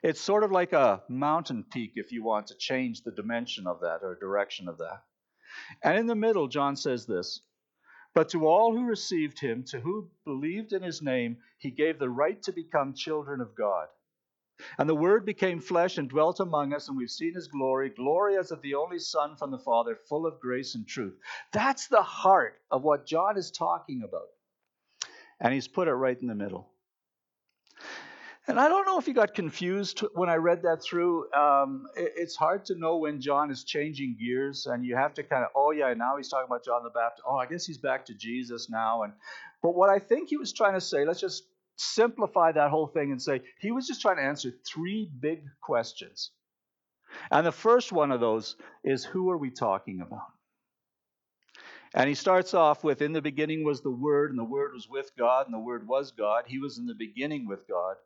It's 0.02 0.20
sort 0.20 0.42
of 0.42 0.50
like 0.50 0.72
a 0.72 1.02
mountain 1.08 1.64
peak 1.70 1.92
if 1.94 2.10
you 2.10 2.24
want 2.24 2.48
to 2.48 2.56
change 2.56 3.02
the 3.02 3.12
dimension 3.12 3.68
of 3.68 3.80
that 3.80 4.00
or 4.02 4.16
direction 4.16 4.68
of 4.68 4.78
that. 4.78 5.04
And 5.82 5.96
in 5.96 6.06
the 6.06 6.16
middle, 6.16 6.48
John 6.48 6.74
says 6.74 7.06
this 7.06 7.40
But 8.12 8.30
to 8.30 8.46
all 8.48 8.74
who 8.74 8.86
received 8.86 9.38
him, 9.38 9.62
to 9.68 9.78
who 9.78 10.10
believed 10.24 10.72
in 10.72 10.82
his 10.82 11.02
name, 11.02 11.38
he 11.58 11.70
gave 11.70 11.98
the 11.98 12.10
right 12.10 12.42
to 12.42 12.52
become 12.52 12.94
children 12.94 13.40
of 13.40 13.54
God. 13.54 13.88
And 14.76 14.88
the 14.88 14.94
Word 14.94 15.24
became 15.24 15.60
flesh 15.60 15.98
and 15.98 16.08
dwelt 16.08 16.40
among 16.40 16.72
us, 16.72 16.88
and 16.88 16.96
we've 16.96 17.10
seen 17.10 17.34
his 17.34 17.48
glory, 17.48 17.90
glory 17.90 18.36
as 18.36 18.50
of 18.50 18.60
the 18.62 18.74
only 18.74 18.98
Son 18.98 19.36
from 19.36 19.50
the 19.50 19.58
Father, 19.58 19.96
full 20.08 20.26
of 20.26 20.40
grace 20.40 20.74
and 20.74 20.86
truth. 20.86 21.16
That's 21.52 21.86
the 21.86 22.02
heart 22.02 22.60
of 22.70 22.82
what 22.82 23.06
John 23.06 23.38
is 23.38 23.50
talking 23.52 24.02
about. 24.02 24.28
And 25.40 25.54
he's 25.54 25.68
put 25.68 25.88
it 25.88 25.94
right 25.94 26.20
in 26.20 26.26
the 26.26 26.34
middle. 26.34 26.71
And 28.48 28.58
I 28.58 28.68
don't 28.68 28.86
know 28.86 28.98
if 28.98 29.06
you 29.06 29.14
got 29.14 29.34
confused 29.34 30.00
when 30.14 30.28
I 30.28 30.34
read 30.34 30.62
that 30.62 30.82
through. 30.82 31.32
Um, 31.32 31.86
it, 31.96 32.12
it's 32.16 32.34
hard 32.34 32.64
to 32.66 32.74
know 32.74 32.96
when 32.96 33.20
John 33.20 33.50
is 33.52 33.62
changing 33.62 34.16
gears, 34.18 34.66
and 34.66 34.84
you 34.84 34.96
have 34.96 35.14
to 35.14 35.22
kind 35.22 35.44
of, 35.44 35.50
oh 35.54 35.70
yeah, 35.70 35.94
now 35.94 36.16
he's 36.16 36.28
talking 36.28 36.46
about 36.48 36.64
John 36.64 36.82
the 36.82 36.90
Baptist. 36.90 37.22
Oh, 37.26 37.36
I 37.36 37.46
guess 37.46 37.64
he's 37.64 37.78
back 37.78 38.06
to 38.06 38.14
Jesus 38.14 38.68
now. 38.68 39.04
And 39.04 39.12
but 39.62 39.76
what 39.76 39.90
I 39.90 40.00
think 40.00 40.28
he 40.28 40.36
was 40.36 40.52
trying 40.52 40.74
to 40.74 40.80
say, 40.80 41.04
let's 41.04 41.20
just 41.20 41.44
simplify 41.76 42.52
that 42.52 42.70
whole 42.70 42.88
thing 42.88 43.12
and 43.12 43.22
say 43.22 43.42
he 43.60 43.70
was 43.70 43.86
just 43.86 44.02
trying 44.02 44.16
to 44.16 44.22
answer 44.22 44.52
three 44.66 45.08
big 45.20 45.44
questions. 45.62 46.32
And 47.30 47.46
the 47.46 47.52
first 47.52 47.92
one 47.92 48.10
of 48.10 48.20
those 48.20 48.56
is, 48.82 49.04
who 49.04 49.30
are 49.30 49.38
we 49.38 49.50
talking 49.50 50.00
about? 50.00 50.26
And 51.94 52.08
he 52.08 52.14
starts 52.14 52.54
off 52.54 52.82
with, 52.82 53.02
In 53.02 53.12
the 53.12 53.22
beginning 53.22 53.64
was 53.64 53.82
the 53.82 53.90
Word, 53.90 54.30
and 54.30 54.38
the 54.38 54.44
Word 54.44 54.72
was 54.72 54.88
with 54.88 55.10
God, 55.18 55.46
and 55.46 55.54
the 55.54 55.58
Word 55.58 55.86
was 55.86 56.10
God. 56.10 56.44
He 56.46 56.58
was 56.58 56.78
in 56.78 56.86
the 56.86 56.94
beginning 56.94 57.46
with 57.46 57.68
God. 57.68 57.96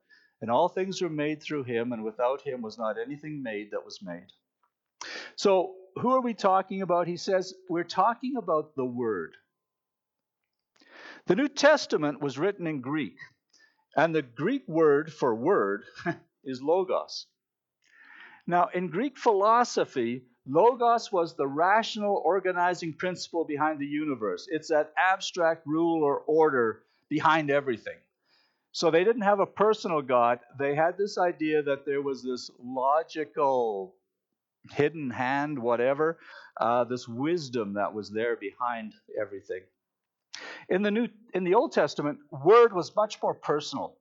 And 0.40 0.50
all 0.50 0.68
things 0.68 1.00
were 1.00 1.08
made 1.08 1.42
through 1.42 1.64
him, 1.64 1.92
and 1.92 2.04
without 2.04 2.42
him 2.42 2.62
was 2.62 2.78
not 2.78 2.98
anything 2.98 3.42
made 3.42 3.70
that 3.70 3.84
was 3.84 4.00
made. 4.02 4.26
So, 5.36 5.74
who 5.96 6.12
are 6.12 6.20
we 6.20 6.34
talking 6.34 6.82
about? 6.82 7.06
He 7.06 7.16
says, 7.16 7.54
we're 7.70 7.84
talking 7.84 8.36
about 8.36 8.76
the 8.76 8.84
Word. 8.84 9.34
The 11.26 11.36
New 11.36 11.48
Testament 11.48 12.20
was 12.20 12.38
written 12.38 12.66
in 12.66 12.80
Greek, 12.80 13.16
and 13.96 14.14
the 14.14 14.22
Greek 14.22 14.62
word 14.68 15.12
for 15.12 15.34
word 15.34 15.84
is 16.44 16.62
logos. 16.62 17.26
Now, 18.46 18.68
in 18.72 18.88
Greek 18.88 19.18
philosophy, 19.18 20.22
logos 20.46 21.10
was 21.10 21.34
the 21.34 21.48
rational 21.48 22.22
organizing 22.24 22.92
principle 22.92 23.44
behind 23.44 23.80
the 23.80 23.86
universe. 23.86 24.46
It's 24.48 24.68
that 24.68 24.92
abstract 24.96 25.66
rule 25.66 26.04
or 26.04 26.20
order 26.20 26.82
behind 27.08 27.50
everything. 27.50 27.98
So 28.76 28.90
they 28.90 29.04
didn't 29.04 29.22
have 29.22 29.40
a 29.40 29.46
personal 29.46 30.02
God. 30.02 30.40
They 30.58 30.74
had 30.74 30.98
this 30.98 31.16
idea 31.16 31.62
that 31.62 31.86
there 31.86 32.02
was 32.02 32.22
this 32.22 32.50
logical, 32.62 33.94
hidden 34.70 35.08
hand, 35.08 35.58
whatever, 35.58 36.18
uh, 36.60 36.84
this 36.84 37.08
wisdom 37.08 37.72
that 37.72 37.94
was 37.94 38.10
there 38.10 38.36
behind 38.36 38.92
everything. 39.18 39.62
In 40.68 40.82
the 40.82 40.90
New, 40.90 41.08
in 41.32 41.44
the 41.44 41.54
Old 41.54 41.72
Testament, 41.72 42.18
word 42.30 42.74
was 42.74 42.94
much 42.94 43.16
more 43.22 43.32
personal. 43.32 43.96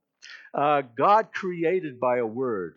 Uh, 0.53 0.81
God 0.81 1.29
created 1.33 1.97
by 1.97 2.17
a 2.17 2.25
word. 2.25 2.75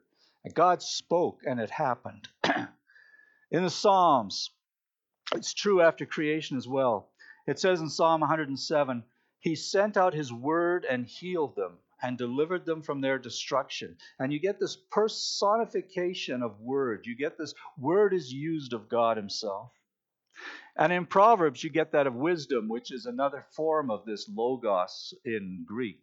God 0.55 0.81
spoke 0.81 1.41
and 1.47 1.59
it 1.59 1.69
happened. 1.69 2.29
in 3.51 3.65
the 3.65 3.71
Psalms, 3.71 4.53
it's 5.35 5.53
true 5.53 5.83
after 5.83 6.07
creation 6.07 6.59
as 6.59 6.69
well. 6.69 7.09
It 7.49 7.59
says 7.59 7.81
in 7.81 7.89
Psalm 7.89 8.21
107, 8.21 9.03
He 9.41 9.57
sent 9.57 9.97
out 9.97 10.15
His 10.15 10.33
word 10.33 10.87
and 10.89 11.05
healed 11.05 11.57
them 11.57 11.73
and 12.03 12.17
delivered 12.17 12.65
them 12.65 12.83
from 12.83 13.01
their 13.01 13.19
destruction. 13.19 13.97
And 14.19 14.33
you 14.33 14.39
get 14.39 14.61
this 14.61 14.77
personification 14.77 16.43
of 16.43 16.61
word. 16.61 17.07
You 17.07 17.17
get 17.17 17.39
this 17.39 17.55
word 17.79 18.15
is 18.15 18.33
used 18.33 18.73
of 18.73 18.89
God 18.89 19.17
Himself. 19.17 19.71
And 20.77 20.93
in 20.93 21.07
Proverbs, 21.07 21.65
you 21.65 21.71
get 21.71 21.93
that 21.93 22.07
of 22.07 22.15
wisdom, 22.15 22.69
which 22.69 22.93
is 22.93 23.07
another 23.07 23.45
form 23.51 23.91
of 23.91 24.05
this 24.05 24.29
logos 24.29 25.13
in 25.25 25.65
Greek. 25.67 26.01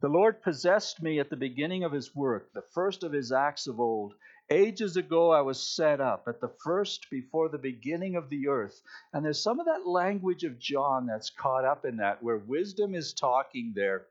The 0.00 0.08
Lord 0.08 0.42
possessed 0.42 1.00
me 1.00 1.20
at 1.20 1.30
the 1.30 1.36
beginning 1.36 1.84
of 1.84 1.92
His 1.92 2.14
work, 2.14 2.52
the 2.52 2.64
first 2.74 3.04
of 3.04 3.12
His 3.12 3.32
acts 3.32 3.66
of 3.66 3.80
old. 3.80 4.14
Ages 4.50 4.96
ago 4.96 5.30
I 5.30 5.40
was 5.40 5.60
set 5.60 6.00
up, 6.00 6.28
at 6.28 6.40
the 6.40 6.52
first 6.62 7.08
before 7.10 7.48
the 7.48 7.58
beginning 7.58 8.14
of 8.14 8.28
the 8.28 8.48
earth. 8.48 8.82
And 9.12 9.24
there's 9.24 9.42
some 9.42 9.58
of 9.58 9.66
that 9.66 9.86
language 9.86 10.44
of 10.44 10.58
John 10.58 11.06
that's 11.06 11.30
caught 11.30 11.64
up 11.64 11.84
in 11.84 11.96
that, 11.96 12.22
where 12.22 12.38
wisdom 12.38 12.94
is 12.94 13.12
talking 13.12 13.72
there. 13.74 14.06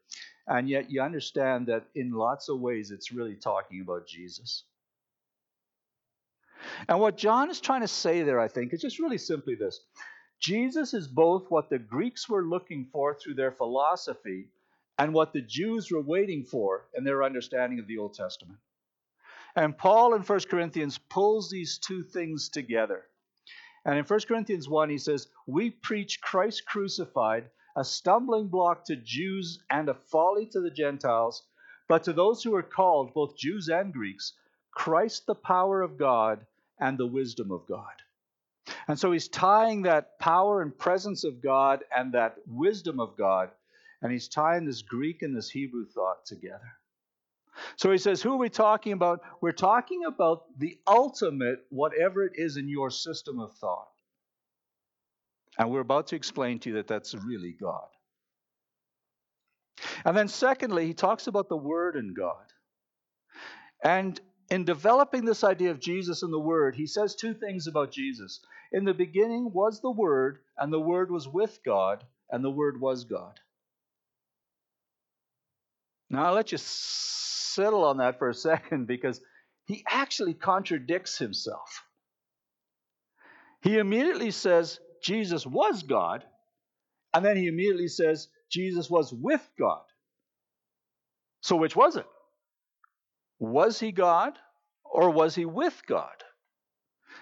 And 0.47 0.69
yet 0.69 0.91
you 0.91 1.01
understand 1.01 1.67
that 1.67 1.85
in 1.95 2.11
lots 2.11 2.49
of 2.49 2.59
ways 2.59 2.91
it's 2.91 3.11
really 3.11 3.35
talking 3.35 3.81
about 3.81 4.07
Jesus. 4.07 4.63
And 6.87 6.99
what 6.99 7.17
John 7.17 7.49
is 7.49 7.59
trying 7.59 7.81
to 7.81 7.87
say 7.87 8.23
there, 8.23 8.39
I 8.39 8.47
think, 8.47 8.73
is 8.73 8.81
just 8.81 8.99
really 8.99 9.17
simply 9.17 9.55
this 9.55 9.79
Jesus 10.39 10.93
is 10.93 11.07
both 11.07 11.49
what 11.49 11.69
the 11.69 11.79
Greeks 11.79 12.29
were 12.29 12.43
looking 12.43 12.85
for 12.91 13.15
through 13.15 13.35
their 13.35 13.51
philosophy 13.51 14.49
and 14.97 15.13
what 15.13 15.33
the 15.33 15.41
Jews 15.41 15.91
were 15.91 16.01
waiting 16.01 16.43
for 16.43 16.85
in 16.93 17.03
their 17.03 17.23
understanding 17.23 17.79
of 17.79 17.87
the 17.87 17.97
Old 17.97 18.13
Testament. 18.13 18.59
And 19.55 19.77
Paul 19.77 20.15
in 20.15 20.21
1 20.21 20.39
Corinthians 20.49 20.97
pulls 20.97 21.49
these 21.49 21.77
two 21.77 22.03
things 22.03 22.49
together. 22.49 23.05
And 23.85 23.97
in 23.97 24.05
1 24.05 24.19
Corinthians 24.27 24.67
1, 24.67 24.89
he 24.89 24.97
says, 24.97 25.27
We 25.47 25.69
preach 25.69 26.21
Christ 26.21 26.65
crucified, 26.65 27.49
a 27.75 27.83
stumbling 27.83 28.47
block 28.47 28.85
to 28.85 28.95
Jews 28.95 29.59
and 29.69 29.89
a 29.89 29.93
folly 29.93 30.45
to 30.47 30.61
the 30.61 30.71
Gentiles, 30.71 31.43
but 31.87 32.03
to 32.03 32.13
those 32.13 32.43
who 32.43 32.55
are 32.55 32.63
called, 32.63 33.13
both 33.13 33.37
Jews 33.37 33.69
and 33.69 33.93
Greeks, 33.93 34.33
Christ 34.71 35.25
the 35.25 35.35
power 35.35 35.81
of 35.81 35.97
God 35.97 36.45
and 36.79 36.97
the 36.97 37.07
wisdom 37.07 37.51
of 37.51 37.65
God. 37.67 37.93
And 38.87 38.99
so 38.99 39.11
he's 39.11 39.27
tying 39.27 39.83
that 39.83 40.17
power 40.19 40.61
and 40.61 40.77
presence 40.77 41.23
of 41.23 41.41
God 41.41 41.83
and 41.95 42.13
that 42.13 42.37
wisdom 42.47 42.99
of 42.99 43.15
God, 43.15 43.51
and 44.01 44.11
he's 44.11 44.27
tying 44.27 44.65
this 44.65 44.81
Greek 44.81 45.21
and 45.21 45.35
this 45.35 45.49
Hebrew 45.49 45.85
thought 45.85 46.25
together. 46.25 46.77
So 47.77 47.91
he 47.91 47.97
says, 47.97 48.21
Who 48.21 48.33
are 48.33 48.37
we 48.37 48.49
talking 48.49 48.93
about? 48.93 49.21
We're 49.41 49.51
talking 49.51 50.05
about 50.05 50.43
the 50.59 50.77
ultimate, 50.87 51.65
whatever 51.69 52.25
it 52.25 52.33
is 52.35 52.57
in 52.57 52.67
your 52.67 52.89
system 52.89 53.39
of 53.39 53.53
thought. 53.55 53.87
And 55.57 55.71
we're 55.71 55.81
about 55.81 56.07
to 56.07 56.15
explain 56.15 56.59
to 56.59 56.69
you 56.69 56.75
that 56.75 56.87
that's 56.87 57.13
really 57.13 57.55
God. 57.59 57.87
And 60.03 60.15
then, 60.15 60.27
secondly, 60.27 60.87
he 60.87 60.93
talks 60.93 61.27
about 61.27 61.49
the 61.49 61.57
Word 61.57 61.95
and 61.95 62.15
God. 62.15 62.45
And 63.83 64.19
in 64.49 64.65
developing 64.65 65.25
this 65.25 65.43
idea 65.43 65.71
of 65.71 65.79
Jesus 65.79 66.23
and 66.23 66.31
the 66.31 66.39
Word, 66.39 66.75
he 66.75 66.87
says 66.87 67.15
two 67.15 67.33
things 67.33 67.67
about 67.67 67.91
Jesus. 67.91 68.39
In 68.71 68.85
the 68.85 68.93
beginning 68.93 69.51
was 69.53 69.81
the 69.81 69.91
Word, 69.91 70.39
and 70.57 70.71
the 70.71 70.79
Word 70.79 71.11
was 71.11 71.27
with 71.27 71.59
God, 71.65 72.03
and 72.29 72.43
the 72.43 72.51
Word 72.51 72.79
was 72.79 73.05
God. 73.05 73.39
Now, 76.09 76.25
I'll 76.25 76.33
let 76.33 76.51
you 76.51 76.57
settle 76.57 77.83
on 77.85 77.97
that 77.97 78.19
for 78.19 78.29
a 78.29 78.33
second 78.49 78.87
because 78.87 79.19
he 79.65 79.83
actually 79.89 80.33
contradicts 80.33 81.17
himself. 81.17 81.83
He 83.61 83.79
immediately 83.79 84.29
says 84.29 84.79
Jesus 85.01 85.45
was 85.45 85.83
God, 85.83 86.23
and 87.13 87.23
then 87.23 87.37
he 87.37 87.47
immediately 87.47 87.87
says 87.87 88.27
Jesus 88.49 88.89
was 88.89 89.13
with 89.13 89.47
God. 89.57 89.83
So, 91.41 91.55
which 91.55 91.75
was 91.75 91.95
it? 91.95 92.05
Was 93.39 93.79
he 93.79 93.91
God 93.91 94.37
or 94.83 95.09
was 95.09 95.35
he 95.35 95.45
with 95.45 95.81
God? 95.87 96.23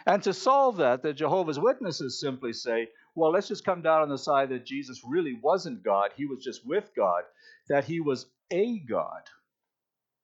And 0.06 0.22
to 0.24 0.34
solve 0.34 0.77
that, 0.77 1.01
the 1.01 1.13
Jehovah's 1.13 1.60
Witnesses 1.60 2.20
simply 2.20 2.53
say, 2.53 2.89
well, 3.15 3.32
let's 3.32 3.48
just 3.48 3.65
come 3.65 3.82
down 3.82 4.01
on 4.01 4.10
the 4.10 4.18
side 4.18 4.50
that 4.50 4.65
Jesus 4.65 5.01
really 5.06 5.39
wasn't 5.42 5.84
God, 5.84 6.12
he 6.15 6.25
was 6.25 6.44
just 6.44 6.65
with 6.65 6.89
God, 6.96 7.24
that 7.70 7.86
he 7.86 8.00
was 8.00 8.25
a 8.51 8.80
God, 8.80 9.24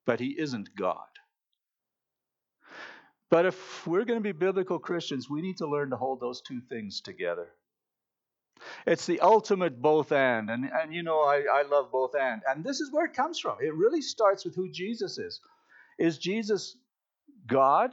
but 0.06 0.20
he 0.20 0.38
isn't 0.38 0.74
God. 0.76 0.96
But 3.30 3.46
if 3.46 3.86
we're 3.86 4.04
going 4.04 4.18
to 4.18 4.22
be 4.22 4.32
biblical 4.32 4.78
Christians, 4.78 5.30
we 5.30 5.40
need 5.40 5.58
to 5.58 5.66
learn 5.66 5.90
to 5.90 5.96
hold 5.96 6.20
those 6.20 6.40
two 6.40 6.60
things 6.60 7.00
together. 7.00 7.48
It's 8.86 9.06
the 9.06 9.20
ultimate 9.20 9.80
both 9.80 10.12
and. 10.12 10.50
And, 10.50 10.64
and 10.64 10.92
you 10.92 11.02
know, 11.02 11.20
I, 11.20 11.44
I 11.52 11.62
love 11.62 11.90
both 11.92 12.14
and. 12.14 12.42
And 12.48 12.64
this 12.64 12.80
is 12.80 12.90
where 12.92 13.06
it 13.06 13.14
comes 13.14 13.38
from. 13.38 13.56
It 13.60 13.74
really 13.74 14.02
starts 14.02 14.44
with 14.44 14.54
who 14.54 14.70
Jesus 14.70 15.16
is. 15.18 15.40
Is 15.98 16.18
Jesus 16.18 16.76
God 17.46 17.92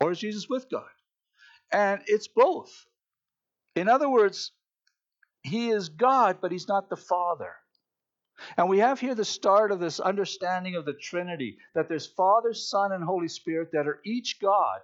or 0.00 0.12
is 0.12 0.18
Jesus 0.18 0.48
with 0.48 0.70
God? 0.70 0.84
And 1.72 2.02
it's 2.06 2.28
both. 2.28 2.70
In 3.76 3.88
other 3.88 4.10
words, 4.10 4.52
he 5.42 5.70
is 5.70 5.88
God, 5.88 6.38
but 6.42 6.52
he's 6.52 6.68
not 6.68 6.90
the 6.90 6.96
Father. 6.96 7.54
And 8.56 8.68
we 8.68 8.78
have 8.78 9.00
here 9.00 9.14
the 9.14 9.24
start 9.24 9.72
of 9.72 9.80
this 9.80 10.00
understanding 10.00 10.76
of 10.76 10.84
the 10.84 10.92
Trinity 10.92 11.58
that 11.74 11.88
there's 11.88 12.06
Father, 12.06 12.54
Son, 12.54 12.92
and 12.92 13.04
Holy 13.04 13.28
Spirit 13.28 13.70
that 13.72 13.86
are 13.86 14.00
each 14.04 14.40
God, 14.40 14.80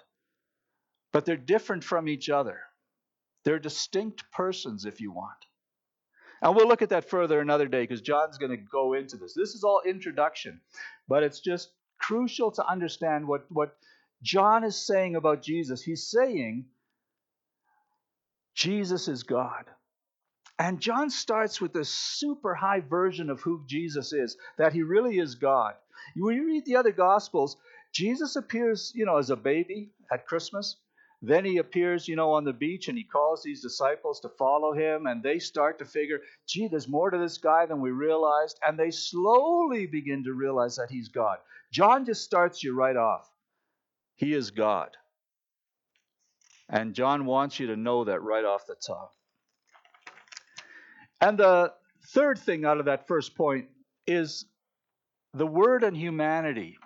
but 1.13 1.25
they're 1.25 1.37
different 1.37 1.85
from 1.85 2.09
each 2.09 2.29
other. 2.31 2.61
They're 3.45 3.59
distinct 3.59 4.31
persons, 4.33 4.85
if 4.85 5.01
you 5.01 5.13
want. 5.13 5.39
And 6.43 6.55
we'll 6.55 6.69
look 6.69 6.83
at 6.83 6.91
that 6.91 7.09
further 7.09 7.41
another 7.41 7.67
day 7.67 7.83
because 7.83 8.01
John's 8.01 8.39
going 8.39 8.51
to 8.51 8.57
go 8.57 8.93
into 8.93 9.17
this. 9.17 9.35
This 9.35 9.55
is 9.55 9.65
all 9.65 9.83
introduction, 9.87 10.61
but 11.09 11.23
it's 11.23 11.41
just 11.41 11.71
crucial 11.99 12.51
to 12.53 12.69
understand 12.69 13.27
what, 13.27 13.47
what 13.51 13.77
John 14.23 14.65
is 14.65 14.77
saying 14.77 15.17
about 15.17 15.43
Jesus. 15.43 15.83
He's 15.83 16.11
saying 16.11 16.67
Jesus 18.55 19.09
is 19.09 19.23
God. 19.23 19.65
And 20.59 20.81
John 20.81 21.11
starts 21.11 21.61
with 21.61 21.73
this 21.73 21.91
super 21.91 22.55
high 22.55 22.81
version 22.81 23.29
of 23.29 23.41
who 23.41 23.63
Jesus 23.67 24.13
is, 24.13 24.37
that 24.57 24.73
he 24.73 24.83
really 24.83 25.19
is 25.19 25.35
God. 25.35 25.75
When 26.15 26.35
you 26.35 26.47
read 26.47 26.65
the 26.65 26.77
other 26.77 26.93
Gospels, 26.93 27.57
Jesus 27.93 28.37
appears, 28.37 28.93
you 28.95 29.05
know, 29.05 29.19
as 29.19 29.31
a 29.31 29.37
baby 29.37 29.91
at 30.11 30.27
Christmas. 30.27 30.77
Then 31.23 31.45
he 31.45 31.57
appears, 31.57 32.09
you 32.09 32.17
know, 32.17 32.33
on 32.33 32.45
the 32.45 32.53
beach 32.53 32.89
and 32.89 32.97
he 32.97 33.05
calls 33.05 33.43
these 33.43 33.63
disciples 33.63 34.21
to 34.21 34.29
follow 34.29 34.75
him, 34.75 35.07
and 35.07 35.23
they 35.23 35.39
start 35.39 35.79
to 35.79 35.85
figure, 35.85 36.21
gee, 36.47 36.69
there's 36.69 36.89
more 36.89 37.11
to 37.11 37.19
this 37.19 37.39
guy 37.39 37.67
than 37.67 37.81
we 37.81 37.91
realized. 37.91 38.59
And 38.67 38.79
they 38.79 38.91
slowly 38.91 39.87
begin 39.87 40.25
to 40.25 40.33
realize 40.33 40.77
that 40.77 40.91
he's 40.91 41.09
God. 41.09 41.39
John 41.73 42.05
just 42.05 42.23
starts 42.23 42.63
you 42.63 42.75
right 42.75 42.97
off. 42.97 43.29
He 44.15 44.33
is 44.33 44.51
God. 44.51 44.97
And 46.69 46.95
John 46.95 47.27
wants 47.27 47.61
you 47.61 47.69
to 47.69 47.77
know 47.77 48.05
that 48.05 48.23
right 48.23 48.45
off 48.45 48.67
the 48.67 48.75
top. 48.75 49.15
And 51.27 51.37
the 51.37 51.73
third 52.11 52.39
thing 52.39 52.65
out 52.65 52.79
of 52.79 52.85
that 52.85 53.09
first 53.09 53.35
point 53.35 53.67
is 54.07 54.45
the 55.35 55.45
Word 55.45 55.83
and 55.83 55.97
humanity. 55.97 56.79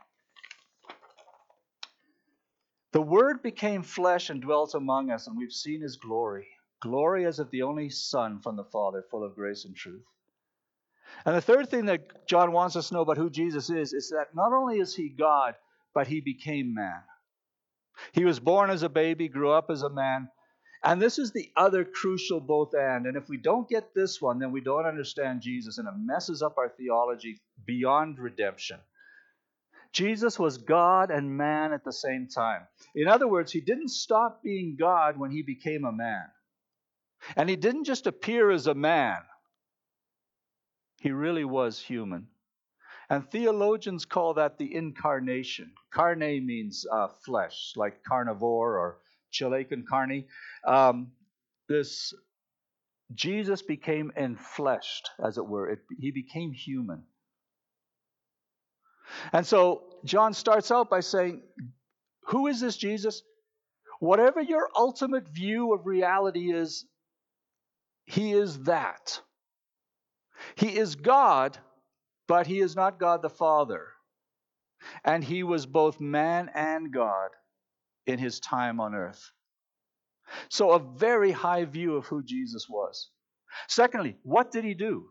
The 2.92 3.02
Word 3.02 3.42
became 3.42 3.82
flesh 3.82 4.30
and 4.30 4.40
dwelt 4.40 4.74
among 4.74 5.10
us, 5.10 5.26
and 5.26 5.36
we've 5.36 5.52
seen 5.52 5.82
His 5.82 5.96
glory. 5.96 6.48
Glory 6.80 7.26
as 7.26 7.38
of 7.38 7.50
the 7.50 7.60
only 7.60 7.90
Son 7.90 8.40
from 8.40 8.56
the 8.56 8.64
Father, 8.64 9.04
full 9.10 9.24
of 9.24 9.34
grace 9.34 9.66
and 9.66 9.76
truth. 9.76 10.06
And 11.26 11.36
the 11.36 11.42
third 11.42 11.68
thing 11.68 11.84
that 11.84 12.26
John 12.26 12.52
wants 12.52 12.76
us 12.76 12.88
to 12.88 12.94
know 12.94 13.02
about 13.02 13.18
who 13.18 13.28
Jesus 13.28 13.68
is 13.68 13.92
is 13.92 14.08
that 14.08 14.34
not 14.34 14.54
only 14.54 14.78
is 14.78 14.96
He 14.96 15.10
God, 15.10 15.54
but 15.92 16.06
He 16.06 16.22
became 16.22 16.72
man. 16.72 17.02
He 18.12 18.24
was 18.24 18.40
born 18.40 18.70
as 18.70 18.82
a 18.82 18.88
baby, 18.88 19.28
grew 19.28 19.50
up 19.50 19.68
as 19.68 19.82
a 19.82 19.90
man, 19.90 20.30
and 20.82 21.00
this 21.00 21.18
is 21.18 21.32
the 21.32 21.50
other 21.56 21.84
crucial 21.84 22.40
both 22.40 22.74
and. 22.74 23.06
And 23.06 23.16
if 23.16 23.28
we 23.28 23.36
don't 23.36 23.68
get 23.68 23.94
this 23.94 24.20
one, 24.20 24.38
then 24.38 24.50
we 24.50 24.62
don't 24.62 24.86
understand 24.86 25.42
Jesus 25.42 25.78
and 25.78 25.86
it 25.86 25.94
messes 25.96 26.42
up 26.42 26.56
our 26.56 26.70
theology 26.70 27.40
beyond 27.66 28.18
redemption. 28.18 28.78
Jesus 29.92 30.38
was 30.38 30.56
God 30.58 31.10
and 31.10 31.36
man 31.36 31.72
at 31.72 31.84
the 31.84 31.92
same 31.92 32.28
time. 32.28 32.62
In 32.94 33.08
other 33.08 33.28
words, 33.28 33.52
he 33.52 33.60
didn't 33.60 33.88
stop 33.88 34.42
being 34.42 34.76
God 34.78 35.18
when 35.18 35.30
he 35.30 35.42
became 35.42 35.84
a 35.84 35.92
man. 35.92 36.24
And 37.36 37.50
he 37.50 37.56
didn't 37.56 37.84
just 37.84 38.06
appear 38.06 38.50
as 38.50 38.66
a 38.66 38.74
man, 38.74 39.18
he 41.00 41.10
really 41.10 41.44
was 41.44 41.78
human. 41.78 42.28
And 43.10 43.28
theologians 43.28 44.04
call 44.04 44.34
that 44.34 44.56
the 44.56 44.72
incarnation. 44.72 45.72
Carne 45.90 46.46
means 46.46 46.86
uh, 46.90 47.08
flesh, 47.08 47.72
like 47.74 48.04
carnivore 48.04 48.78
or 48.78 48.98
chile 49.30 49.64
con 49.64 49.84
carne. 49.88 50.24
Um, 50.66 51.12
this 51.68 52.12
Jesus 53.14 53.62
became 53.62 54.12
enfleshed, 54.16 55.08
as 55.24 55.38
it 55.38 55.46
were. 55.46 55.70
It, 55.70 55.80
he 55.98 56.10
became 56.10 56.52
human. 56.52 57.04
And 59.32 59.46
so 59.46 59.82
John 60.04 60.32
starts 60.34 60.70
out 60.70 60.88
by 60.88 61.00
saying, 61.00 61.42
Who 62.28 62.46
is 62.46 62.60
this 62.60 62.76
Jesus? 62.76 63.22
Whatever 63.98 64.40
your 64.40 64.68
ultimate 64.74 65.28
view 65.28 65.74
of 65.74 65.86
reality 65.86 66.52
is, 66.52 66.86
he 68.04 68.32
is 68.32 68.60
that. 68.60 69.20
He 70.54 70.76
is 70.76 70.94
God, 70.94 71.58
but 72.26 72.46
he 72.46 72.60
is 72.60 72.76
not 72.76 72.98
God 72.98 73.22
the 73.22 73.28
Father. 73.28 73.88
And 75.04 75.22
he 75.22 75.42
was 75.42 75.66
both 75.66 76.00
man 76.00 76.50
and 76.54 76.92
God 76.92 77.30
in 78.10 78.18
his 78.18 78.40
time 78.40 78.80
on 78.80 78.94
earth. 78.94 79.32
So, 80.48 80.72
a 80.72 80.78
very 80.78 81.32
high 81.32 81.64
view 81.64 81.96
of 81.96 82.06
who 82.06 82.22
Jesus 82.22 82.68
was. 82.68 83.10
Secondly, 83.68 84.16
what 84.22 84.50
did 84.52 84.64
he 84.64 84.74
do? 84.74 85.10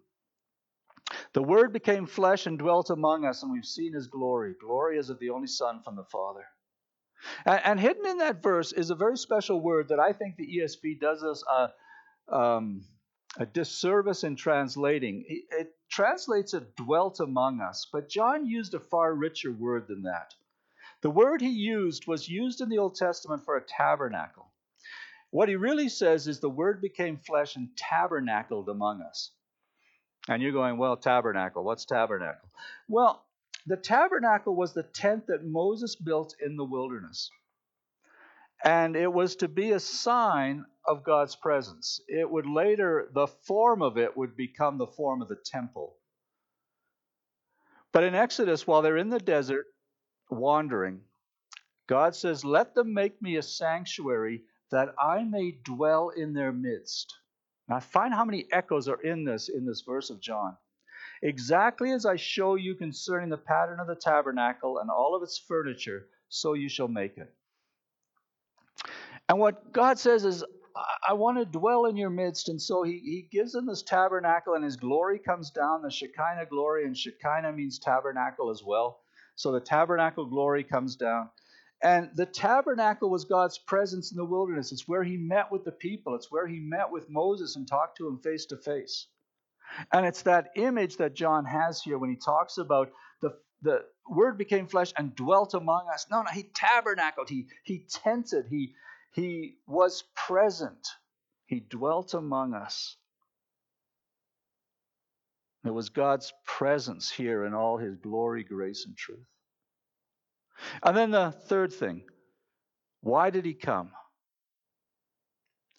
The 1.34 1.44
Word 1.44 1.74
became 1.74 2.06
flesh 2.06 2.46
and 2.46 2.58
dwelt 2.58 2.90
among 2.90 3.26
us, 3.26 3.44
and 3.44 3.52
we've 3.52 3.66
seen 3.66 3.94
his 3.94 4.08
glory. 4.08 4.54
Glory 4.62 4.98
as 4.98 5.10
of 5.10 5.20
the 5.20 5.32
only 5.32 5.48
Son 5.48 5.82
from 5.84 5.96
the 5.96 6.04
Father. 6.04 6.46
And, 7.46 7.62
and 7.64 7.80
hidden 7.80 8.06
in 8.06 8.18
that 8.20 8.42
verse 8.42 8.72
is 8.72 8.90
a 8.90 8.96
very 8.96 9.18
special 9.18 9.60
word 9.60 9.90
that 9.90 10.00
I 10.00 10.14
think 10.14 10.36
the 10.36 10.60
ESV 10.60 11.00
does 11.00 11.24
us 11.24 11.44
a, 11.50 12.34
um, 12.34 12.86
a 13.38 13.46
disservice 13.46 14.24
in 14.24 14.36
translating. 14.36 15.26
It, 15.28 15.44
it 15.52 15.76
translates 15.90 16.54
it 16.54 16.76
dwelt 16.76 17.20
among 17.20 17.62
us, 17.62 17.88
but 17.92 18.10
John 18.10 18.46
used 18.46 18.74
a 18.74 18.80
far 18.80 19.14
richer 19.14 19.52
word 19.52 19.88
than 19.88 20.04
that. 20.04 20.34
The 21.02 21.10
word 21.10 21.42
he 21.42 21.50
used 21.50 22.08
was 22.08 22.28
used 22.28 22.62
in 22.62 22.70
the 22.70 22.78
Old 22.78 22.96
Testament 22.96 23.46
for 23.46 23.56
a 23.56 23.66
tabernacle. 23.66 24.52
What 25.32 25.50
he 25.50 25.56
really 25.56 25.90
says 25.90 26.28
is 26.28 26.40
the 26.40 26.50
word 26.50 26.82
became 26.82 27.18
flesh 27.18 27.56
and 27.56 27.70
tabernacled 27.78 28.68
among 28.68 29.02
us. 29.02 29.32
And 30.28 30.42
you're 30.42 30.52
going, 30.52 30.78
well, 30.78 30.98
tabernacle, 30.98 31.64
what's 31.64 31.86
tabernacle? 31.86 32.50
Well, 32.88 33.26
the 33.66 33.78
tabernacle 33.78 34.56
was 34.56 34.74
the 34.74 34.84
tent 34.84 35.28
that 35.28 35.46
Moses 35.46 35.96
built 35.96 36.36
in 36.44 36.58
the 36.58 36.66
wilderness. 36.66 37.30
And 38.64 38.96
it 38.96 39.12
was 39.12 39.38
to 39.38 39.48
be 39.48 39.72
a 39.72 39.80
sign 39.80 40.66
of 40.86 41.04
God's 41.04 41.36
presence. 41.36 42.02
It 42.08 42.30
would 42.30 42.46
later, 42.46 43.10
the 43.14 43.28
form 43.28 43.82
of 43.82 43.98
it 43.98 44.18
would 44.18 44.36
become 44.36 44.78
the 44.78 44.88
form 44.88 45.22
of 45.22 45.30
the 45.30 45.38
temple. 45.46 45.96
But 47.94 48.04
in 48.04 48.16
Exodus, 48.16 48.68
while 48.68 48.82
they're 48.82 48.98
in 48.98 49.10
the 49.10 49.20
desert, 49.20 49.66
wandering, 50.30 51.02
God 51.88 52.15
says, 52.15 52.46
Let 52.46 52.76
them 52.76 52.94
make 52.94 53.22
me 53.22 53.38
a 53.38 53.42
sanctuary 53.42 54.44
that 54.72 54.94
I 55.00 55.24
may 55.24 55.58
dwell 55.63 56.10
in 56.10 56.34
their 56.34 56.52
midst. 56.52 57.15
Now, 57.68 57.80
find 57.80 58.13
how 58.13 58.26
many 58.26 58.48
echoes 58.52 58.88
are 58.88 59.02
in 59.02 59.24
this 59.24 59.50
in 59.50 59.65
this 59.65 59.82
verse 59.82 60.10
of 60.10 60.20
John. 60.20 60.58
Exactly 61.22 61.92
as 61.92 62.06
I 62.06 62.15
show 62.15 62.56
you 62.56 62.76
concerning 62.76 63.30
the 63.30 63.38
pattern 63.38 63.80
of 63.80 63.88
the 63.88 63.96
tabernacle 63.96 64.80
and 64.80 64.89
all 64.89 65.15
of 65.15 65.24
its 65.24 65.38
furniture, 65.38 66.08
so 66.30 66.54
you 66.54 66.70
shall 66.70 66.88
make 66.88 67.18
it. 67.18 67.34
And 69.28 69.38
what 69.38 69.72
God 69.72 70.00
says 70.00 70.24
is, 70.26 70.44
I 71.08 71.13
want 71.13 71.38
to 71.38 71.46
dwell 71.46 71.86
in 71.86 71.98
your 71.98 72.10
midst. 72.10 72.50
And 72.50 72.62
so 72.62 72.84
he, 72.84 73.00
he 73.00 73.28
gives 73.30 73.52
them 73.52 73.65
this 73.65 73.84
tabernacle, 73.84 74.54
and 74.54 74.63
his 74.63 74.78
glory 74.78 75.20
comes 75.20 75.52
down, 75.52 75.82
the 75.82 75.92
Shekinah 75.92 76.48
glory, 76.50 76.86
and 76.86 76.98
Shekinah 76.98 77.52
means 77.54 77.80
tabernacle 77.80 78.50
as 78.50 78.63
well. 78.63 79.02
So 79.39 79.54
the 79.54 79.62
tabernacle 79.62 80.25
glory 80.25 80.65
comes 80.65 80.97
down. 80.97 81.30
And 81.82 82.10
the 82.13 82.25
tabernacle 82.25 83.10
was 83.10 83.23
God's 83.23 83.58
presence 83.58 84.12
in 84.12 84.17
the 84.17 84.25
wilderness. 84.25 84.73
It's 84.73 84.86
where 84.86 85.02
he 85.02 85.15
met 85.15 85.49
with 85.49 85.63
the 85.63 85.71
people, 85.71 86.13
it's 86.15 86.30
where 86.30 86.45
he 86.45 86.60
met 86.60 86.91
with 86.91 87.10
Moses 87.10 87.56
and 87.56 87.65
talked 87.65 87.97
to 87.99 88.08
him 88.08 88.19
face 88.19 88.47
to 88.47 88.58
face. 88.58 89.08
And 89.93 90.06
it's 90.06 90.23
that 90.23 90.49
image 90.58 90.97
that 90.97 91.13
John 91.13 91.45
has 91.45 91.82
here 91.82 91.97
when 91.97 92.10
he 92.10 92.17
talks 92.17 92.58
about 92.58 92.91
the, 93.21 93.30
the 93.62 93.86
word 94.10 94.38
became 94.38 94.67
flesh 94.67 94.91
and 94.97 95.15
dwelt 95.15 95.54
among 95.54 95.88
us. 95.93 96.06
No, 96.12 96.21
no, 96.21 96.32
he 96.34 96.43
tabernacled, 96.54 97.30
he, 97.30 97.47
he 97.63 97.86
tented, 97.89 98.47
he, 98.49 98.73
he 99.13 99.56
was 99.67 100.04
present, 100.15 100.86
he 101.45 101.62
dwelt 101.62 102.13
among 102.13 102.54
us. 102.54 102.97
It 105.65 105.74
was 105.74 105.89
God's 105.89 106.32
presence 106.45 107.12
here 107.12 107.45
in 107.45 107.54
all 107.54 107.78
his 107.78 107.95
glory, 107.98 108.43
grace, 108.43 108.86
and 108.86 108.95
truth. 108.95 109.28
And 110.84 110.95
then 110.95 111.12
the 111.12 111.32
third 111.32 111.74
thing 111.74 112.04
why 113.02 113.30
did 113.30 113.45
he 113.45 113.54
come? 113.54 113.91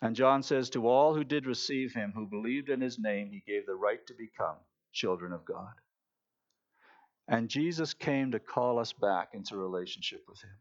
And 0.03 0.16
John 0.16 0.43
says, 0.43 0.71
To 0.71 0.88
all 0.88 1.14
who 1.14 1.25
did 1.25 1.47
receive 1.47 1.93
him, 1.93 2.12
who 2.14 2.27
believed 2.27 2.71
in 2.71 2.81
his 2.81 2.99
name, 2.99 3.31
he 3.31 3.43
gave 3.47 3.66
the 3.66 3.75
right 3.75 4.05
to 4.07 4.14
become 4.14 4.57
children 4.93 5.33
of 5.33 5.45
God. 5.45 5.73
And 7.29 7.49
Jesus 7.49 7.93
came 7.95 8.33
to 8.33 8.40
call 8.40 8.79
us 8.79 8.93
back 8.93 9.31
into 9.35 9.57
relationship 9.57 10.23
with 10.27 10.40
him. 10.43 10.57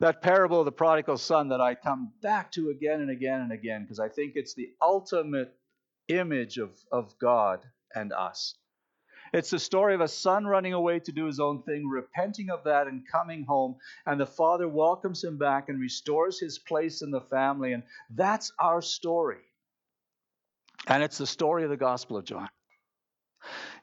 That 0.00 0.22
parable 0.22 0.60
of 0.60 0.64
the 0.64 0.72
prodigal 0.72 1.18
son 1.18 1.48
that 1.50 1.60
I 1.60 1.74
come 1.74 2.12
back 2.22 2.50
to 2.52 2.70
again 2.70 3.00
and 3.00 3.10
again 3.10 3.40
and 3.40 3.52
again, 3.52 3.82
because 3.82 4.00
I 4.00 4.08
think 4.08 4.32
it's 4.34 4.54
the 4.54 4.70
ultimate 4.80 5.54
image 6.08 6.58
of, 6.58 6.70
of 6.90 7.16
God 7.18 7.60
and 7.94 8.12
us. 8.12 8.56
It's 9.32 9.50
the 9.50 9.58
story 9.58 9.94
of 9.94 10.02
a 10.02 10.08
son 10.08 10.44
running 10.46 10.74
away 10.74 10.98
to 11.00 11.12
do 11.12 11.24
his 11.24 11.40
own 11.40 11.62
thing, 11.62 11.88
repenting 11.88 12.50
of 12.50 12.64
that 12.64 12.86
and 12.86 13.02
coming 13.10 13.44
home, 13.44 13.76
and 14.04 14.20
the 14.20 14.26
father 14.26 14.68
welcomes 14.68 15.24
him 15.24 15.38
back 15.38 15.70
and 15.70 15.80
restores 15.80 16.38
his 16.38 16.58
place 16.58 17.00
in 17.00 17.10
the 17.10 17.20
family. 17.20 17.72
And 17.72 17.82
that's 18.10 18.52
our 18.58 18.82
story. 18.82 19.40
And 20.86 21.02
it's 21.02 21.18
the 21.18 21.26
story 21.26 21.64
of 21.64 21.70
the 21.70 21.76
Gospel 21.76 22.18
of 22.18 22.24
John. 22.24 22.48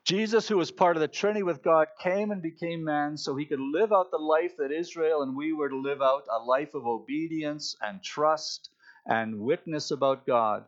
Jesus, 0.05 0.47
who 0.47 0.57
was 0.57 0.71
part 0.71 0.95
of 0.95 1.01
the 1.01 1.07
Trinity 1.07 1.43
with 1.43 1.63
God, 1.63 1.87
came 2.01 2.31
and 2.31 2.41
became 2.41 2.83
man 2.83 3.17
so 3.17 3.35
he 3.35 3.45
could 3.45 3.59
live 3.59 3.91
out 3.91 4.11
the 4.11 4.17
life 4.17 4.57
that 4.57 4.71
Israel 4.71 5.23
and 5.23 5.35
we 5.35 5.51
were 5.51 5.69
to 5.69 5.81
live 5.81 6.01
out 6.01 6.23
a 6.31 6.43
life 6.43 6.75
of 6.75 6.85
obedience 6.85 7.75
and 7.81 8.01
trust 8.03 8.69
and 9.05 9.39
witness 9.39 9.91
about 9.91 10.25
God. 10.25 10.65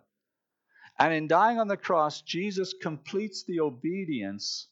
And 1.00 1.14
in 1.14 1.28
dying 1.28 1.60
on 1.60 1.68
the 1.68 1.78
cross, 1.78 2.22
Jesus 2.22 2.74
completes 2.74 3.44
the 3.44 3.60
obedience 3.60 4.68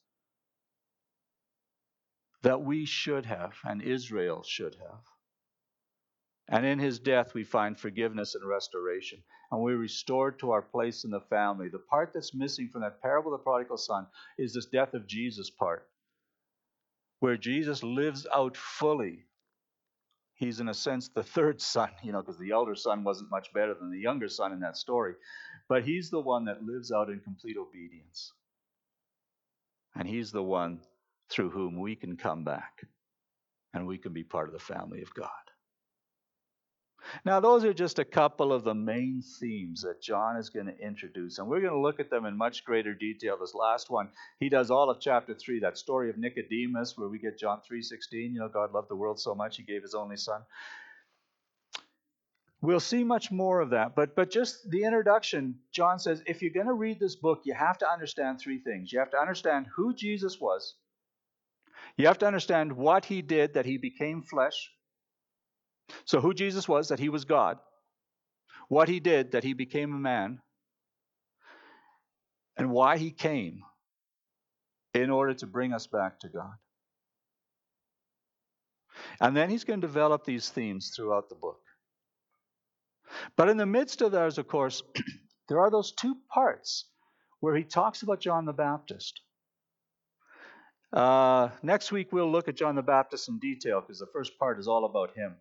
that 2.41 2.61
we 2.61 2.85
should 2.85 3.25
have 3.25 3.53
and 3.65 3.81
Israel 3.81 4.43
should 4.43 4.75
have. 4.75 5.03
And 6.47 6.65
in 6.65 6.79
his 6.79 6.99
death, 6.99 7.33
we 7.33 7.43
find 7.43 7.79
forgiveness 7.79 8.33
and 8.35 8.47
restoration. 8.47 9.23
And 9.51 9.61
we're 9.61 9.77
restored 9.77 10.39
to 10.39 10.51
our 10.51 10.61
place 10.61 11.03
in 11.03 11.11
the 11.11 11.21
family. 11.21 11.69
The 11.69 11.79
part 11.79 12.11
that's 12.13 12.33
missing 12.33 12.69
from 12.69 12.81
that 12.81 13.01
parable 13.01 13.33
of 13.33 13.39
the 13.39 13.43
prodigal 13.43 13.77
son 13.77 14.07
is 14.37 14.53
this 14.53 14.65
death 14.65 14.93
of 14.93 15.07
Jesus 15.07 15.49
part, 15.49 15.87
where 17.19 17.37
Jesus 17.37 17.83
lives 17.83 18.25
out 18.33 18.57
fully. 18.57 19.25
He's, 20.39 20.61
in 20.61 20.69
a 20.69 20.73
sense, 20.73 21.09
the 21.09 21.23
third 21.23 21.61
son, 21.75 21.89
you 22.01 22.13
know, 22.13 22.21
because 22.21 22.39
the 22.39 22.51
elder 22.51 22.75
son 22.75 23.03
wasn't 23.03 23.29
much 23.29 23.53
better 23.53 23.73
than 23.73 23.91
the 23.91 23.99
younger 23.99 24.29
son 24.29 24.53
in 24.53 24.61
that 24.61 24.77
story. 24.77 25.13
But 25.67 25.83
he's 25.83 26.09
the 26.09 26.21
one 26.21 26.45
that 26.45 26.63
lives 26.63 26.91
out 26.91 27.09
in 27.09 27.19
complete 27.19 27.57
obedience. 27.57 28.31
And 29.95 30.07
he's 30.07 30.31
the 30.31 30.43
one 30.43 30.79
through 31.29 31.49
whom 31.49 31.79
we 31.79 31.95
can 31.95 32.15
come 32.15 32.43
back 32.43 32.85
and 33.73 33.85
we 33.85 33.97
can 33.97 34.13
be 34.13 34.23
part 34.23 34.47
of 34.47 34.53
the 34.53 34.59
family 34.59 35.01
of 35.01 35.13
God. 35.13 35.29
Now, 37.25 37.39
those 37.39 37.63
are 37.63 37.73
just 37.73 37.99
a 37.99 38.05
couple 38.05 38.53
of 38.53 38.63
the 38.63 38.73
main 38.73 39.21
themes 39.39 39.81
that 39.81 40.01
John 40.01 40.37
is 40.37 40.49
going 40.49 40.67
to 40.67 40.77
introduce, 40.77 41.37
and 41.37 41.47
we're 41.47 41.61
going 41.61 41.73
to 41.73 41.79
look 41.79 41.99
at 41.99 42.09
them 42.09 42.25
in 42.25 42.37
much 42.37 42.63
greater 42.63 42.93
detail. 42.93 43.37
This 43.39 43.55
last 43.55 43.89
one, 43.89 44.09
he 44.39 44.49
does 44.49 44.71
all 44.71 44.89
of 44.89 44.99
chapter 44.99 45.33
3, 45.33 45.59
that 45.61 45.77
story 45.77 46.09
of 46.09 46.17
Nicodemus, 46.17 46.97
where 46.97 47.09
we 47.09 47.19
get 47.19 47.39
John 47.39 47.59
3.16, 47.59 48.11
you 48.11 48.39
know, 48.39 48.49
God 48.49 48.73
loved 48.73 48.89
the 48.89 48.95
world 48.95 49.19
so 49.19 49.33
much, 49.35 49.57
he 49.57 49.63
gave 49.63 49.81
his 49.81 49.95
only 49.95 50.17
son. 50.17 50.41
We'll 52.61 52.81
see 52.81 53.05
much 53.05 53.31
more 53.31 53.61
of 53.61 53.69
that, 53.69 53.95
but, 53.95 54.15
but 54.15 54.29
just 54.29 54.69
the 54.69 54.83
introduction, 54.83 55.59
John 55.71 55.97
says, 55.97 56.21
if 56.27 56.41
you're 56.41 56.51
going 56.51 56.67
to 56.67 56.73
read 56.73 56.99
this 56.99 57.15
book, 57.15 57.41
you 57.45 57.53
have 57.53 57.77
to 57.77 57.89
understand 57.89 58.39
three 58.39 58.59
things. 58.59 58.91
You 58.91 58.99
have 58.99 59.11
to 59.11 59.17
understand 59.17 59.67
who 59.75 59.93
Jesus 59.93 60.39
was, 60.41 60.75
you 61.95 62.07
have 62.07 62.19
to 62.19 62.27
understand 62.27 62.73
what 62.73 63.05
he 63.05 63.21
did 63.21 63.53
that 63.53 63.65
he 63.65 63.77
became 63.77 64.21
flesh. 64.21 64.71
So, 66.05 66.21
who 66.21 66.33
Jesus 66.33 66.67
was, 66.67 66.89
that 66.89 66.99
he 66.99 67.09
was 67.09 67.25
God. 67.25 67.57
What 68.67 68.87
he 68.87 68.99
did, 68.99 69.31
that 69.31 69.43
he 69.43 69.53
became 69.53 69.93
a 69.93 69.99
man. 69.99 70.41
And 72.57 72.71
why 72.71 72.97
he 72.97 73.11
came 73.11 73.61
in 74.93 75.09
order 75.09 75.33
to 75.33 75.47
bring 75.47 75.73
us 75.73 75.87
back 75.87 76.19
to 76.19 76.29
God. 76.29 76.53
And 79.19 79.35
then 79.35 79.49
he's 79.49 79.63
going 79.63 79.81
to 79.81 79.87
develop 79.87 80.25
these 80.25 80.49
themes 80.49 80.91
throughout 80.95 81.29
the 81.29 81.35
book. 81.35 81.59
But 83.35 83.49
in 83.49 83.57
the 83.57 83.65
midst 83.65 84.01
of 84.01 84.11
those, 84.11 84.37
of 84.37 84.47
course, 84.47 84.83
there 85.47 85.59
are 85.59 85.71
those 85.71 85.91
two 85.91 86.15
parts 86.31 86.85
where 87.39 87.55
he 87.55 87.63
talks 87.63 88.01
about 88.01 88.19
John 88.19 88.45
the 88.45 88.53
Baptist. 88.53 89.21
Uh, 90.91 91.49
next 91.61 91.91
week, 91.91 92.11
we'll 92.11 92.31
look 92.31 92.47
at 92.47 92.55
John 92.55 92.75
the 92.75 92.81
Baptist 92.81 93.29
in 93.29 93.39
detail 93.39 93.81
because 93.81 93.99
the 93.99 94.07
first 94.11 94.37
part 94.39 94.59
is 94.59 94.67
all 94.67 94.85
about 94.85 95.15
him. 95.15 95.35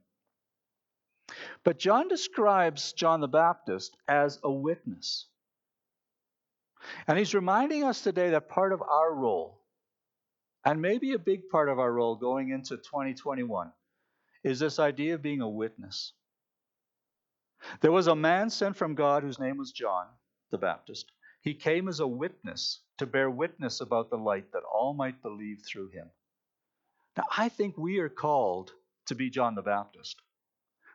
But 1.64 1.78
John 1.78 2.08
describes 2.08 2.92
John 2.92 3.20
the 3.20 3.28
Baptist 3.28 3.96
as 4.06 4.38
a 4.42 4.50
witness. 4.50 5.26
And 7.06 7.18
he's 7.18 7.34
reminding 7.34 7.84
us 7.84 8.02
today 8.02 8.30
that 8.30 8.48
part 8.48 8.72
of 8.72 8.82
our 8.82 9.14
role, 9.14 9.60
and 10.64 10.80
maybe 10.80 11.12
a 11.12 11.18
big 11.18 11.48
part 11.50 11.68
of 11.68 11.78
our 11.78 11.92
role 11.92 12.16
going 12.16 12.50
into 12.50 12.76
2021, 12.76 13.72
is 14.44 14.58
this 14.58 14.78
idea 14.78 15.14
of 15.14 15.22
being 15.22 15.40
a 15.40 15.48
witness. 15.48 16.12
There 17.80 17.92
was 17.92 18.06
a 18.06 18.14
man 18.14 18.50
sent 18.50 18.76
from 18.76 18.94
God 18.94 19.22
whose 19.22 19.40
name 19.40 19.58
was 19.58 19.72
John 19.72 20.06
the 20.50 20.58
Baptist. 20.58 21.10
He 21.42 21.54
came 21.54 21.88
as 21.88 22.00
a 22.00 22.06
witness 22.06 22.80
to 22.98 23.06
bear 23.06 23.30
witness 23.30 23.80
about 23.80 24.10
the 24.10 24.16
light 24.16 24.52
that 24.52 24.62
all 24.72 24.94
might 24.94 25.22
believe 25.22 25.62
through 25.62 25.90
him. 25.90 26.08
Now, 27.16 27.24
I 27.36 27.48
think 27.48 27.76
we 27.76 27.98
are 27.98 28.08
called 28.08 28.72
to 29.06 29.14
be 29.14 29.30
John 29.30 29.54
the 29.54 29.62
Baptist. 29.62 30.20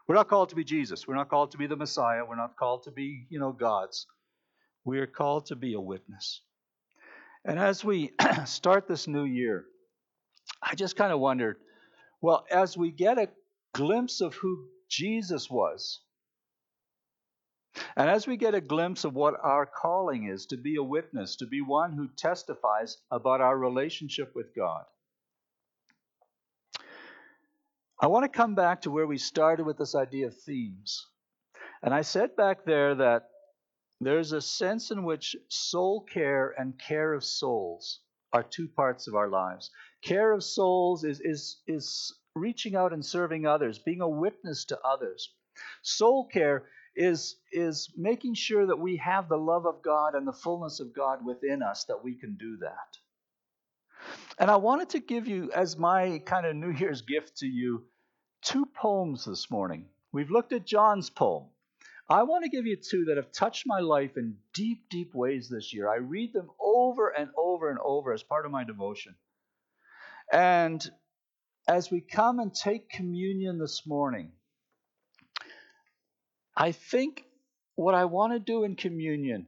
We're 0.08 0.16
not 0.16 0.28
called 0.28 0.50
to 0.50 0.56
be 0.56 0.63
Jesus. 0.63 1.08
We're 1.08 1.16
not 1.16 1.30
called 1.30 1.52
to 1.52 1.58
be 1.58 1.68
the 1.68 1.76
Messiah. 1.78 2.26
We're 2.28 2.36
not 2.36 2.58
called 2.58 2.84
to 2.84 2.92
be, 2.92 3.26
you 3.30 3.39
know, 3.39 3.52
gods. 3.52 4.06
We 4.86 5.00
are 5.00 5.08
called 5.08 5.48
to 5.48 5.56
be 5.56 5.74
a 5.74 5.80
witness. 5.80 6.42
And 7.46 7.58
as 7.58 7.84
we 7.84 8.12
start 8.46 8.88
this 8.88 9.08
new 9.08 9.24
year, 9.24 9.66
I 10.62 10.76
just 10.76 10.96
kind 10.96 11.13
of 11.13 11.20
wondered 11.20 11.58
well, 12.24 12.46
as 12.50 12.78
we 12.78 12.89
get 12.92 13.18
a 13.18 13.28
glimpse 13.74 14.22
of 14.22 14.34
who 14.36 14.70
Jesus 14.89 15.50
was, 15.50 16.00
and 17.98 18.10
as 18.10 18.26
we 18.26 18.38
get 18.38 18.56
a 18.56 18.62
glimpse 18.62 19.04
of 19.04 19.13
what 19.13 19.34
our 19.44 19.66
calling 19.66 20.30
is 20.30 20.46
to 20.46 20.58
be 20.58 20.78
a 20.78 20.84
witness, 20.84 21.36
to 21.38 21.48
be 21.48 21.60
one 21.60 21.92
who 21.92 22.08
testifies 22.18 22.98
about 23.12 23.42
our 23.42 23.58
relationship 23.58 24.32
with 24.36 24.56
God, 24.56 24.86
I 28.04 28.08
want 28.08 28.26
to 28.26 28.38
come 28.38 28.54
back 28.54 28.82
to 28.82 28.92
where 28.92 29.08
we 29.08 29.18
started 29.18 29.66
with 29.66 29.78
this 29.78 29.96
idea 29.96 30.28
of 30.28 30.38
themes. 30.42 31.08
And 31.82 31.94
I 31.94 32.02
said 32.02 32.36
back 32.36 32.66
there 32.66 32.96
that 32.96 33.30
there's 34.02 34.34
a 34.34 34.42
sense 34.42 34.92
in 34.92 35.06
which 35.06 35.38
soul 35.48 36.02
care 36.02 36.54
and 36.58 36.78
care 36.78 37.13
of 37.13 37.24
souls 37.24 38.02
are 38.34 38.44
two 38.44 38.68
parts 38.68 39.08
of 39.08 39.16
our 39.16 39.30
lives. 39.30 39.72
Care 40.04 40.34
of 40.34 40.44
souls 40.44 41.06
is, 41.06 41.22
is, 41.22 41.62
is 41.66 42.13
reaching 42.36 42.76
out 42.76 42.92
and 42.92 43.06
serving 43.06 43.46
others, 43.46 43.80
being 43.80 44.02
a 44.02 44.10
witness 44.10 44.66
to 44.66 44.80
others. 44.82 45.34
Soul 45.82 46.28
care 46.28 46.66
is, 46.98 47.38
is 47.54 47.89
making 47.96 48.34
sure 48.34 48.66
that 48.66 48.80
we 48.80 48.98
have 48.98 49.30
the 49.30 49.38
love 49.38 49.66
of 49.66 49.82
God 49.82 50.13
and 50.13 50.28
the 50.28 50.34
fullness 50.34 50.82
of 50.82 50.94
God 50.94 51.26
within 51.26 51.63
us 51.63 51.86
that 51.86 52.04
we 52.04 52.16
can 52.16 52.36
do 52.36 52.58
that. 52.58 52.98
And 54.38 54.52
I 54.52 54.58
wanted 54.58 54.89
to 54.89 55.00
give 55.00 55.26
you, 55.26 55.52
as 55.54 55.78
my 55.78 56.22
kind 56.26 56.46
of 56.46 56.54
New 56.58 56.72
Year's 56.72 57.02
gift 57.02 57.38
to 57.38 57.48
you, 57.48 57.86
two 58.44 58.66
poems 58.66 59.26
this 59.26 59.50
morning. 59.50 59.86
We've 60.12 60.30
looked 60.30 60.54
at 60.54 60.66
John's 60.66 61.10
poem. 61.10 61.46
I 62.10 62.24
want 62.24 62.44
to 62.44 62.50
give 62.50 62.66
you 62.66 62.76
two 62.76 63.06
that 63.06 63.18
have 63.18 63.32
touched 63.32 63.64
my 63.66 63.80
life 63.80 64.18
in 64.18 64.36
deep, 64.54 64.90
deep 64.90 65.16
ways 65.16 65.50
this 65.50 65.74
year. 65.74 65.90
I 65.90 65.98
read 65.98 66.34
them 66.34 66.50
over 66.60 67.10
and 67.10 67.30
over 67.38 67.70
and 67.70 67.80
over 67.80 68.14
as 68.14 68.22
part 68.22 68.46
of 68.46 68.52
my 68.52 68.64
devotion. 68.64 69.16
And 70.32 70.86
as 71.68 71.90
we 71.90 72.02
come 72.02 72.40
and 72.40 72.54
take 72.54 72.90
communion 72.90 73.58
this 73.58 73.88
morning, 73.88 74.32
I 76.56 76.74
think 76.74 77.26
what 77.76 77.96
I 77.96 78.06
want 78.06 78.34
to 78.34 78.40
do 78.40 78.64
in 78.64 78.76
communion 78.76 79.48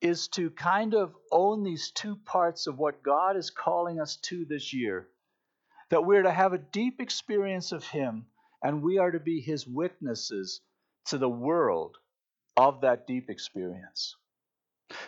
is 0.00 0.28
to 0.28 0.50
kind 0.50 0.94
of 0.94 1.14
own 1.30 1.62
these 1.64 1.90
two 1.90 2.16
parts 2.24 2.66
of 2.66 2.78
what 2.78 3.02
God 3.02 3.36
is 3.36 3.50
calling 3.50 4.00
us 4.00 4.16
to 4.16 4.44
this 4.46 4.72
year. 4.72 5.08
That 5.90 6.04
we're 6.04 6.22
to 6.22 6.32
have 6.32 6.52
a 6.52 6.58
deep 6.58 7.00
experience 7.00 7.72
of 7.72 7.84
Him 7.84 8.26
and 8.62 8.82
we 8.82 8.98
are 8.98 9.10
to 9.10 9.20
be 9.20 9.40
His 9.40 9.66
witnesses 9.66 10.60
to 11.06 11.18
the 11.18 11.28
world 11.28 11.96
of 12.56 12.82
that 12.82 13.06
deep 13.06 13.30
experience. 13.30 14.16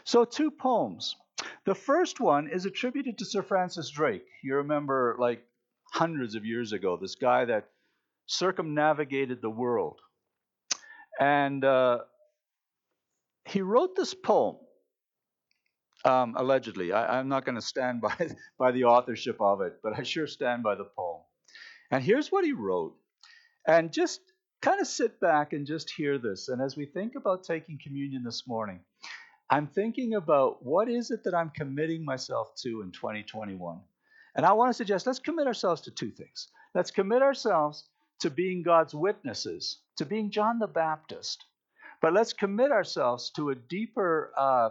So, 0.05 0.25
two 0.25 0.51
poems. 0.51 1.17
The 1.65 1.75
first 1.75 2.21
one 2.21 2.49
is 2.49 2.67
attributed 2.67 3.19
to 3.19 3.25
Sir 3.25 3.43
Francis 3.43 3.91
Drake. 3.91 4.27
You 4.43 4.57
remember, 4.57 5.17
like 5.19 5.45
hundreds 5.93 6.35
of 6.35 6.45
years 6.45 6.73
ago, 6.73 6.97
this 6.97 7.17
guy 7.17 7.45
that 7.45 7.69
circumnavigated 8.27 9.43
the 9.43 9.51
world. 9.51 10.01
And 11.21 11.65
uh, 11.65 11.99
he 13.45 13.61
wrote 13.61 13.95
this 13.97 14.15
poem 14.15 14.57
um, 16.05 16.35
allegedly. 16.37 16.93
I, 16.93 17.19
am 17.19 17.29
not 17.29 17.45
going 17.45 17.55
to 17.57 17.63
stand 17.63 18.01
by, 18.01 18.29
by 18.59 18.73
the 18.73 18.85
authorship 18.85 19.41
of 19.41 19.61
it, 19.61 19.79
but 19.83 19.99
I 19.99 20.03
sure 20.03 20.27
stand 20.27 20.63
by 20.63 20.75
the 20.75 20.85
poem. 20.85 21.23
And 21.91 22.03
here's 22.03 22.33
what 22.33 22.45
he 22.45 22.53
wrote. 22.53 22.97
And 23.67 23.93
just 23.93 24.21
kind 24.61 24.81
of 24.81 24.87
sit 24.87 25.21
back 25.21 25.53
and 25.53 25.67
just 25.67 25.91
hear 25.91 26.19
this. 26.19 26.49
And 26.49 26.61
as 26.61 26.77
we 26.77 26.87
think 26.87 27.15
about 27.15 27.45
taking 27.45 27.79
communion 27.83 28.25
this 28.25 28.47
morning, 28.47 28.81
I'm 29.51 29.67
thinking 29.67 30.15
about 30.15 30.65
what 30.65 30.89
is 30.89 31.11
it 31.11 31.25
that 31.25 31.35
I'm 31.35 31.51
committing 31.51 32.05
myself 32.05 32.55
to 32.63 32.83
in 32.83 32.91
2021. 32.93 33.81
And 34.35 34.47
I 34.47 34.53
want 34.53 34.71
to 34.71 34.75
suggest 34.75 35.07
let's 35.07 35.19
commit 35.19 35.47
ourselves 35.47 35.83
to 35.83 35.91
two 35.91 36.11
things. 36.11 36.49
Let's 36.75 36.91
commit 36.91 37.23
ourselves 37.23 37.85
to 38.21 38.31
being 38.31 38.63
God's 38.63 38.95
witnesses, 38.95 39.79
to 39.97 40.07
being 40.07 40.31
John 40.31 40.59
the 40.59 40.67
Baptist. 40.67 41.45
But 42.01 42.15
let's 42.15 42.33
commit 42.33 42.73
ourselves 42.73 43.31
to 43.37 43.51
a 43.51 43.55
deeper 43.55 44.33
uh, 44.37 44.71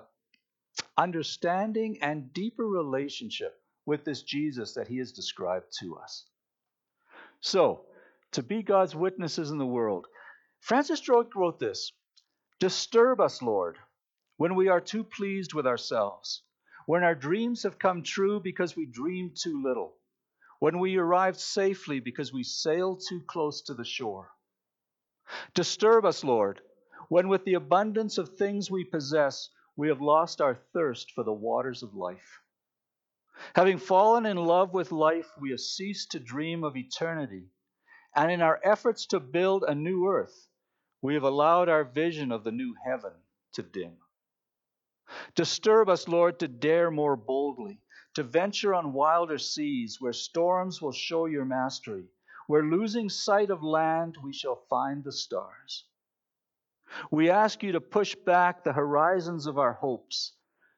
understanding 0.98 2.00
and 2.02 2.34
deeper 2.34 2.66
relationship 2.66 3.62
with 3.86 4.04
this 4.06 4.22
Jesus 4.24 4.74
that 4.74 4.88
he 4.88 4.98
has 4.98 5.12
described 5.12 5.72
to 5.80 5.96
us. 5.96 6.26
So, 7.40 7.86
to 8.32 8.44
be 8.44 8.64
God's 8.64 8.96
witnesses 8.96 9.52
in 9.52 9.58
the 9.58 9.66
world. 9.66 10.08
Francis 10.60 11.02
Drake 11.02 11.36
wrote 11.36 11.60
this 11.60 11.92
Disturb 12.60 13.20
us, 13.20 13.42
Lord, 13.42 13.78
when 14.38 14.56
we 14.56 14.70
are 14.70 14.82
too 14.82 15.04
pleased 15.04 15.54
with 15.54 15.68
ourselves, 15.68 16.44
when 16.86 17.04
our 17.04 17.16
dreams 17.16 17.64
have 17.64 17.80
come 17.80 18.04
true 18.04 18.40
because 18.40 18.76
we 18.76 18.86
dreamed 18.86 19.36
too 19.36 19.62
little, 19.62 19.98
when 20.60 20.80
we 20.80 20.98
arrived 20.98 21.40
safely 21.40 22.00
because 22.00 22.32
we 22.32 22.44
sailed 22.44 23.02
too 23.08 23.22
close 23.22 23.62
to 23.64 23.74
the 23.74 23.84
shore. 23.84 24.30
Disturb 25.54 26.06
us, 26.06 26.24
Lord, 26.24 26.62
when 27.10 27.28
with 27.28 27.44
the 27.46 27.56
abundance 27.56 28.18
of 28.18 28.30
things 28.30 28.70
we 28.70 28.84
possess, 28.84 29.50
we 29.82 29.88
have 29.88 30.00
lost 30.00 30.42
our 30.42 30.54
thirst 30.74 31.10
for 31.10 31.24
the 31.24 31.34
waters 31.34 31.82
of 31.82 31.96
life. 31.96 32.40
Having 33.56 33.80
fallen 33.80 34.28
in 34.28 34.38
love 34.38 34.76
with 34.76 34.92
life, 34.92 35.28
we 35.40 35.50
have 35.50 35.60
ceased 35.60 36.12
to 36.12 36.20
dream 36.20 36.64
of 36.64 36.78
eternity. 36.78 37.46
And 38.16 38.32
in 38.32 38.44
our 38.44 38.60
efforts 38.64 39.08
to 39.08 39.20
build 39.20 39.64
a 39.64 39.74
new 39.74 40.08
earth, 40.08 40.48
we 41.02 41.16
have 41.16 41.24
allowed 41.24 41.68
our 41.68 41.84
vision 41.84 42.32
of 42.32 42.44
the 42.44 42.52
new 42.52 42.76
heaven 42.86 43.14
to 43.54 43.64
dim. 43.64 43.98
Disturb 45.34 45.90
us, 45.90 46.08
Lord, 46.08 46.38
to 46.42 46.48
dare 46.48 46.92
more 46.92 47.16
boldly, 47.16 47.82
to 48.14 48.22
venture 48.22 48.76
on 48.76 48.94
wilder 48.94 49.40
seas 49.40 50.00
where 50.00 50.14
storms 50.14 50.80
will 50.80 50.92
show 50.92 51.26
your 51.26 51.46
mastery, 51.46 52.06
where 52.46 52.62
losing 52.62 53.10
sight 53.10 53.50
of 53.50 53.64
land 53.64 54.16
we 54.24 54.32
shall 54.32 54.58
find 54.70 55.04
the 55.04 55.12
stars. 55.12 55.86
We 57.10 57.30
ask 57.30 57.64
you 57.64 57.74
to 57.74 57.82
push 57.82 58.16
back 58.16 58.64
the 58.64 58.74
horizons 58.74 59.48
of 59.48 59.58
our 59.58 59.74
hopes 59.74 60.34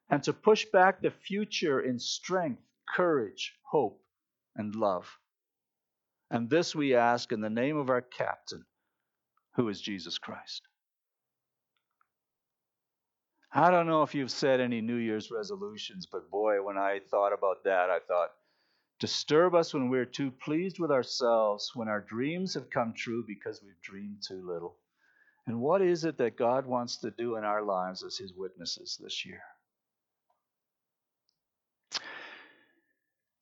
and 0.09 0.21
to 0.23 0.33
push 0.33 0.65
back 0.65 1.01
the 1.01 1.11
future 1.11 1.81
in 1.81 1.99
strength, 1.99 2.61
courage, 2.87 3.53
hope, 3.63 4.01
and 4.55 4.75
love. 4.75 5.07
And 6.29 6.49
this 6.49 6.75
we 6.75 6.95
ask 6.95 7.31
in 7.31 7.41
the 7.41 7.49
name 7.49 7.77
of 7.77 7.89
our 7.89 8.01
captain, 8.01 8.65
who 9.55 9.69
is 9.69 9.81
Jesus 9.81 10.17
Christ. 10.17 10.63
I 13.55 13.69
don't 13.69 13.85
know 13.85 14.01
if 14.01 14.15
you've 14.15 14.31
said 14.31 14.59
any 14.59 14.81
New 14.81 14.95
Year's 14.95 15.29
resolutions, 15.29 16.07
but 16.11 16.31
boy, 16.31 16.63
when 16.63 16.77
I 16.77 17.01
thought 17.11 17.33
about 17.33 17.63
that, 17.65 17.91
I 17.91 17.99
thought, 17.99 18.31
disturb 18.99 19.53
us 19.53 19.73
when 19.75 19.89
we're 19.89 20.05
too 20.05 20.31
pleased 20.31 20.79
with 20.79 20.89
ourselves, 20.89 21.71
when 21.75 21.87
our 21.87 22.01
dreams 22.01 22.55
have 22.55 22.71
come 22.71 22.93
true 22.93 23.23
because 23.27 23.61
we've 23.61 23.81
dreamed 23.83 24.23
too 24.27 24.43
little. 24.43 24.77
And 25.45 25.59
what 25.59 25.81
is 25.81 26.05
it 26.05 26.17
that 26.19 26.37
God 26.37 26.65
wants 26.65 26.97
to 26.97 27.11
do 27.11 27.35
in 27.35 27.43
our 27.43 27.63
lives 27.63 28.03
as 28.03 28.17
His 28.17 28.33
witnesses 28.33 28.97
this 29.01 29.25
year? 29.25 29.41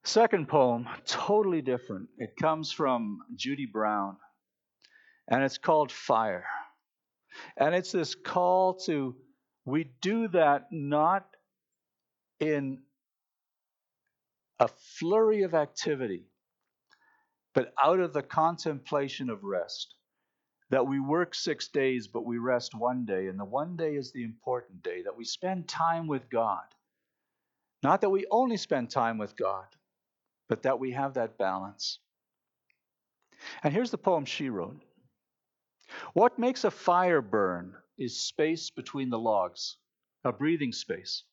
Second 0.04 0.48
poem, 0.48 0.90
totally 1.06 1.62
different. 1.62 2.10
It 2.18 2.36
comes 2.36 2.72
from 2.72 3.20
Judy 3.36 3.68
Brown, 3.68 4.18
and 5.28 5.44
it's 5.44 5.60
called 5.60 5.92
Fire. 5.92 6.46
And 7.56 7.76
it's 7.76 7.92
this 7.92 8.16
call 8.16 8.74
to, 8.86 9.16
we 9.64 9.92
do 10.02 10.28
that 10.30 10.68
not 10.72 11.28
in 12.40 12.80
a 14.60 14.68
flurry 14.68 15.44
of 15.44 15.54
activity, 15.54 16.26
but 17.54 17.72
out 17.82 18.00
of 18.00 18.12
the 18.12 18.24
contemplation 18.24 19.30
of 19.30 19.44
rest 19.44 19.96
that 20.72 20.88
we 20.88 21.02
work 21.02 21.36
six 21.36 21.68
days, 21.68 22.08
but 22.08 22.26
we 22.26 22.38
rest 22.38 22.74
one 22.74 23.04
day, 23.04 23.28
and 23.28 23.38
the 23.38 23.46
one 23.46 23.76
day 23.76 23.96
is 23.96 24.14
the 24.14 24.24
important 24.24 24.82
day, 24.82 25.02
that 25.04 25.18
we 25.18 25.26
spend 25.26 25.68
time 25.68 26.08
with 26.08 26.30
God. 26.30 26.64
Not 27.84 28.00
that 28.02 28.10
we 28.10 28.26
only 28.32 28.56
spend 28.56 28.90
time 28.90 29.18
with 29.18 29.36
God, 29.36 29.68
but 30.48 30.64
that 30.64 30.80
we 30.80 30.92
have 30.92 31.16
that 31.16 31.38
balance. 31.38 32.00
And 33.64 33.74
here's 33.74 33.92
the 33.92 33.98
poem 33.98 34.24
she 34.24 34.50
wrote 34.50 34.82
What 36.14 36.40
makes 36.40 36.64
a 36.64 36.72
fire 36.72 37.22
burn 37.22 37.76
is 37.98 38.22
space 38.22 38.70
between 38.70 39.10
the 39.10 39.20
logs, 39.20 39.76
a 40.24 40.32
breathing 40.32 40.72
space. 40.72 41.26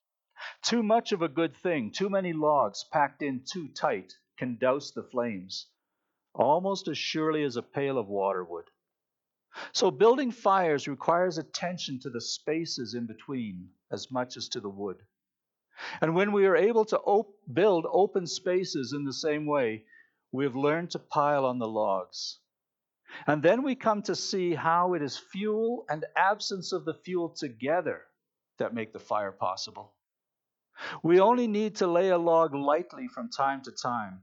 Too 0.62 0.82
much 0.82 1.12
of 1.12 1.22
a 1.22 1.28
good 1.28 1.56
thing, 1.56 1.92
too 1.92 2.10
many 2.10 2.32
logs 2.32 2.84
packed 2.92 3.22
in 3.22 3.44
too 3.44 3.68
tight 3.68 4.14
can 4.36 4.56
douse 4.56 4.90
the 4.90 5.04
flames, 5.04 5.68
almost 6.34 6.88
as 6.88 6.98
surely 6.98 7.44
as 7.44 7.56
a 7.56 7.62
pail 7.62 7.98
of 7.98 8.08
water 8.08 8.42
would. 8.42 8.68
So, 9.72 9.90
building 9.90 10.30
fires 10.30 10.88
requires 10.88 11.38
attention 11.38 11.98
to 12.00 12.10
the 12.10 12.20
spaces 12.20 12.94
in 12.94 13.06
between 13.06 13.68
as 13.90 14.10
much 14.10 14.36
as 14.36 14.48
to 14.50 14.60
the 14.60 14.68
wood. 14.68 15.02
And 16.00 16.14
when 16.14 16.32
we 16.32 16.46
are 16.46 16.56
able 16.56 16.84
to 16.86 16.98
op- 16.98 17.34
build 17.52 17.86
open 17.90 18.26
spaces 18.26 18.92
in 18.92 19.04
the 19.04 19.12
same 19.12 19.46
way, 19.46 19.84
we 20.32 20.44
have 20.44 20.56
learned 20.56 20.90
to 20.90 20.98
pile 20.98 21.44
on 21.44 21.58
the 21.58 21.68
logs. 21.68 22.40
And 23.26 23.42
then 23.42 23.62
we 23.62 23.74
come 23.74 24.02
to 24.02 24.14
see 24.14 24.54
how 24.54 24.94
it 24.94 25.02
is 25.02 25.16
fuel 25.16 25.84
and 25.88 26.04
absence 26.16 26.72
of 26.72 26.84
the 26.84 26.94
fuel 26.94 27.30
together 27.30 28.02
that 28.58 28.74
make 28.74 28.92
the 28.92 28.98
fire 28.98 29.32
possible. 29.32 29.94
We 31.02 31.20
only 31.20 31.48
need 31.48 31.76
to 31.76 31.86
lay 31.86 32.10
a 32.10 32.18
log 32.18 32.54
lightly 32.54 33.08
from 33.08 33.30
time 33.30 33.62
to 33.62 33.72
time 33.72 34.22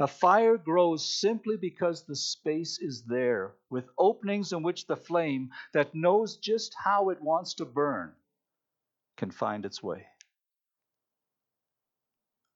a 0.00 0.06
fire 0.06 0.56
grows 0.56 1.20
simply 1.20 1.56
because 1.56 2.04
the 2.04 2.16
space 2.16 2.78
is 2.80 3.04
there, 3.04 3.54
with 3.70 3.88
openings 3.98 4.52
in 4.52 4.62
which 4.62 4.86
the 4.86 4.96
flame 4.96 5.50
that 5.72 5.94
knows 5.94 6.36
just 6.36 6.74
how 6.84 7.10
it 7.10 7.20
wants 7.22 7.54
to 7.54 7.64
burn 7.64 8.14
can 9.16 9.30
find 9.30 9.64
its 9.64 9.82
way. 9.82 10.06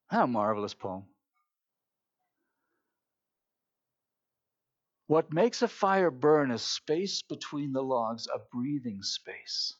How 0.07 0.25
marvelous 0.25 0.73
poem. 0.73 1.05
What 5.07 5.33
makes 5.33 5.61
a 5.61 5.67
fire 5.67 6.11
burn 6.11 6.51
is 6.51 6.61
space 6.61 7.21
between 7.23 7.73
the 7.73 7.81
logs, 7.81 8.27
a 8.27 8.39
breathing 8.51 9.01
space. 9.01 9.75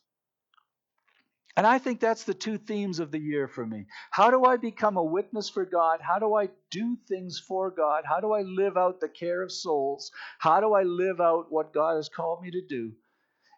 And 1.58 1.68
I 1.68 1.80
think 1.80 2.00
that's 2.00 2.24
the 2.24 2.34
two 2.34 2.58
themes 2.58 3.00
of 3.00 3.12
the 3.12 3.20
year 3.20 3.48
for 3.48 3.66
me. 3.66 3.88
How 4.12 4.32
do 4.32 4.46
I 4.46 4.58
become 4.58 4.98
a 4.98 5.04
witness 5.04 5.50
for 5.50 5.66
God? 5.66 6.00
How 6.02 6.20
do 6.20 6.36
I 6.36 6.50
do 6.72 6.98
things 7.08 7.40
for 7.40 7.72
God? 7.72 8.06
How 8.08 8.22
do 8.22 8.34
I 8.34 8.42
live 8.44 8.78
out 8.78 9.02
the 9.02 9.10
care 9.10 9.42
of 9.44 9.52
souls? 9.52 10.12
How 10.40 10.62
do 10.62 10.74
I 10.74 10.84
live 10.84 11.22
out 11.22 11.48
what 11.52 11.74
God 11.74 11.96
has 11.98 12.10
called 12.10 12.42
me 12.44 12.52
to 12.52 12.62
do? 12.68 12.94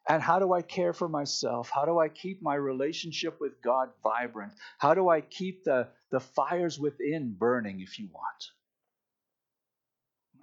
And 0.09 0.21
how 0.23 0.39
do 0.39 0.53
I 0.53 0.63
care 0.63 0.93
for 0.93 1.09
myself? 1.09 1.71
How 1.73 1.85
do 1.85 1.99
I 1.99 2.09
keep 2.09 2.41
my 2.41 2.55
relationship 2.55 3.39
with 3.41 3.61
God 3.63 3.89
vibrant? 4.03 4.53
How 4.79 4.93
do 4.95 5.09
I 5.09 5.21
keep 5.21 5.63
the, 5.63 5.89
the 6.11 6.19
fires 6.19 6.79
within 6.79 7.35
burning, 7.37 7.81
if 7.81 7.99
you 7.99 8.09
want? 8.13 8.45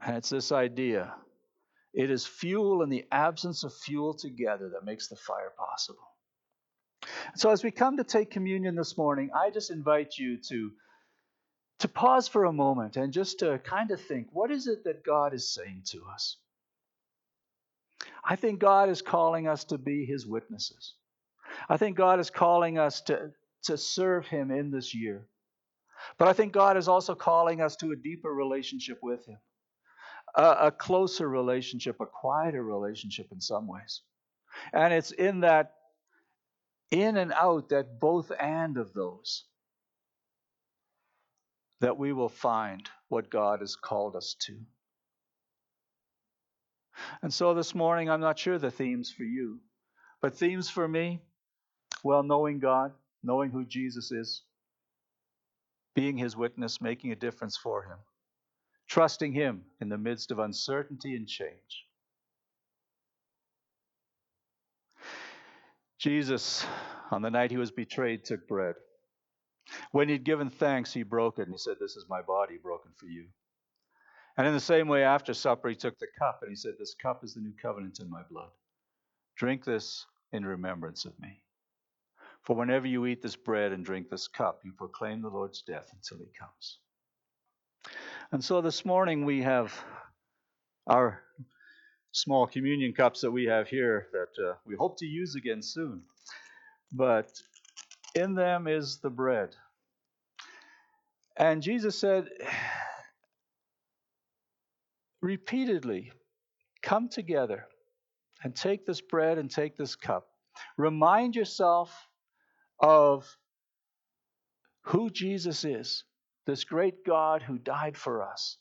And 0.04 0.16
it's 0.16 0.30
this 0.30 0.52
idea 0.52 1.14
It 1.94 2.10
is 2.10 2.26
fuel 2.26 2.82
and 2.82 2.92
the 2.92 3.06
absence 3.10 3.64
of 3.64 3.74
fuel 3.74 4.14
together 4.14 4.70
that 4.74 4.84
makes 4.84 5.08
the 5.08 5.16
fire 5.16 5.52
possible. 5.58 6.08
So, 7.36 7.50
as 7.50 7.62
we 7.62 7.70
come 7.70 7.96
to 7.96 8.04
take 8.04 8.30
communion 8.30 8.74
this 8.74 8.96
morning, 8.96 9.30
I 9.34 9.50
just 9.50 9.70
invite 9.70 10.16
you 10.18 10.38
to, 10.48 10.72
to 11.80 11.88
pause 11.88 12.28
for 12.28 12.44
a 12.44 12.52
moment 12.52 12.96
and 12.96 13.12
just 13.12 13.40
to 13.40 13.58
kind 13.58 13.90
of 13.90 14.00
think 14.00 14.28
what 14.32 14.50
is 14.50 14.66
it 14.66 14.84
that 14.84 15.04
God 15.04 15.34
is 15.34 15.52
saying 15.52 15.82
to 15.90 16.02
us? 16.12 16.36
I 18.24 18.36
think 18.36 18.60
God 18.60 18.88
is 18.88 19.02
calling 19.02 19.46
us 19.48 19.64
to 19.64 19.78
be 19.78 20.04
His 20.04 20.26
witnesses. 20.26 20.94
I 21.68 21.76
think 21.76 21.96
God 21.96 22.20
is 22.20 22.30
calling 22.30 22.78
us 22.78 23.00
to, 23.02 23.32
to 23.64 23.76
serve 23.76 24.26
Him 24.26 24.50
in 24.50 24.70
this 24.70 24.94
year. 24.94 25.26
But 26.18 26.28
I 26.28 26.32
think 26.32 26.52
God 26.52 26.76
is 26.76 26.88
also 26.88 27.14
calling 27.14 27.60
us 27.60 27.76
to 27.76 27.92
a 27.92 27.96
deeper 27.96 28.32
relationship 28.32 28.98
with 29.02 29.26
Him, 29.26 29.38
a, 30.34 30.56
a 30.66 30.70
closer 30.70 31.28
relationship, 31.28 31.96
a 32.00 32.06
quieter 32.06 32.62
relationship 32.62 33.28
in 33.32 33.40
some 33.40 33.66
ways. 33.66 34.02
And 34.72 34.92
it's 34.92 35.10
in 35.12 35.40
that 35.40 35.72
in 36.90 37.16
and 37.16 37.32
out, 37.32 37.70
that 37.70 38.00
both 38.00 38.32
and 38.38 38.76
of 38.78 38.92
those, 38.92 39.44
that 41.80 41.98
we 41.98 42.12
will 42.12 42.28
find 42.28 42.88
what 43.08 43.30
God 43.30 43.60
has 43.60 43.76
called 43.76 44.16
us 44.16 44.36
to. 44.46 44.58
And 47.22 47.32
so 47.32 47.54
this 47.54 47.74
morning, 47.74 48.10
I'm 48.10 48.20
not 48.20 48.38
sure 48.38 48.58
the 48.58 48.70
themes 48.70 49.12
for 49.16 49.22
you, 49.22 49.60
but 50.20 50.36
themes 50.36 50.68
for 50.68 50.86
me, 50.86 51.20
well, 52.02 52.22
knowing 52.22 52.58
God, 52.58 52.92
knowing 53.22 53.50
who 53.50 53.64
Jesus 53.64 54.10
is, 54.10 54.42
being 55.94 56.16
his 56.16 56.36
witness, 56.36 56.80
making 56.80 57.12
a 57.12 57.16
difference 57.16 57.56
for 57.56 57.82
him, 57.82 57.98
trusting 58.88 59.32
him 59.32 59.62
in 59.80 59.88
the 59.88 59.98
midst 59.98 60.30
of 60.30 60.38
uncertainty 60.38 61.16
and 61.16 61.28
change. 61.28 61.87
Jesus, 65.98 66.64
on 67.10 67.22
the 67.22 67.30
night 67.30 67.50
he 67.50 67.56
was 67.56 67.70
betrayed, 67.70 68.24
took 68.24 68.46
bread. 68.46 68.76
When 69.92 70.08
he'd 70.08 70.24
given 70.24 70.48
thanks, 70.48 70.92
he 70.92 71.02
broke 71.02 71.38
it 71.38 71.42
and 71.42 71.52
he 71.52 71.58
said, 71.58 71.76
This 71.80 71.96
is 71.96 72.06
my 72.08 72.22
body 72.22 72.56
broken 72.62 72.92
for 72.96 73.06
you. 73.06 73.26
And 74.36 74.46
in 74.46 74.54
the 74.54 74.60
same 74.60 74.88
way, 74.88 75.02
after 75.02 75.34
supper, 75.34 75.68
he 75.68 75.74
took 75.74 75.98
the 75.98 76.06
cup 76.18 76.40
and 76.42 76.50
he 76.50 76.56
said, 76.56 76.74
This 76.78 76.94
cup 76.94 77.24
is 77.24 77.34
the 77.34 77.40
new 77.40 77.52
covenant 77.60 77.98
in 78.00 78.08
my 78.08 78.22
blood. 78.30 78.50
Drink 79.36 79.64
this 79.64 80.06
in 80.32 80.46
remembrance 80.46 81.04
of 81.04 81.18
me. 81.18 81.42
For 82.42 82.54
whenever 82.54 82.86
you 82.86 83.04
eat 83.06 83.20
this 83.20 83.36
bread 83.36 83.72
and 83.72 83.84
drink 83.84 84.08
this 84.08 84.28
cup, 84.28 84.60
you 84.64 84.72
proclaim 84.72 85.20
the 85.20 85.28
Lord's 85.28 85.62
death 85.62 85.90
until 85.92 86.18
he 86.18 86.30
comes. 86.38 86.78
And 88.30 88.42
so 88.42 88.60
this 88.60 88.84
morning 88.84 89.24
we 89.24 89.42
have 89.42 89.72
our 90.86 91.22
small 92.12 92.46
communion 92.46 92.92
cups 92.92 93.20
that 93.20 93.30
we 93.30 93.44
have 93.44 93.68
here 93.68 94.08
that 94.12 94.48
uh, 94.48 94.54
we 94.66 94.74
hope 94.76 94.98
to 94.98 95.06
use 95.06 95.34
again 95.34 95.62
soon. 95.62 96.02
But 96.92 97.30
in 98.14 98.34
them 98.34 98.66
is 98.66 98.98
the 98.98 99.10
bread. 99.10 99.54
And 101.36 101.62
Jesus 101.62 101.98
said 101.98 102.28
repeatedly, 105.20 106.12
Come 106.82 107.08
together 107.08 107.66
and 108.42 108.54
take 108.54 108.86
this 108.86 109.00
bread 109.00 109.38
and 109.38 109.50
take 109.50 109.76
this 109.76 109.96
cup. 109.96 110.28
Remind 110.76 111.34
yourself 111.36 111.92
of 112.80 113.26
who 114.82 115.10
Jesus 115.10 115.64
is, 115.64 116.04
this 116.46 116.64
great 116.64 117.04
God 117.04 117.42
who 117.42 117.58
died 117.58 117.96
for 117.96 118.22
us. 118.22 118.56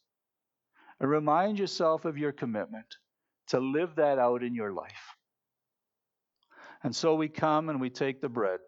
And 0.99 1.09
remind 1.09 1.59
yourself 1.59 2.05
of 2.05 2.17
your 2.17 2.31
commitment 2.31 2.97
to 3.47 3.59
live 3.59 3.95
that 3.95 4.19
out 4.19 4.43
in 4.43 4.53
your 4.53 4.71
life. 4.71 5.15
And 6.83 6.95
so 6.95 7.15
we 7.15 7.27
come 7.27 7.69
and 7.69 7.81
we 7.81 7.89
take 7.89 8.21
the 8.21 8.29
bread, 8.29 8.59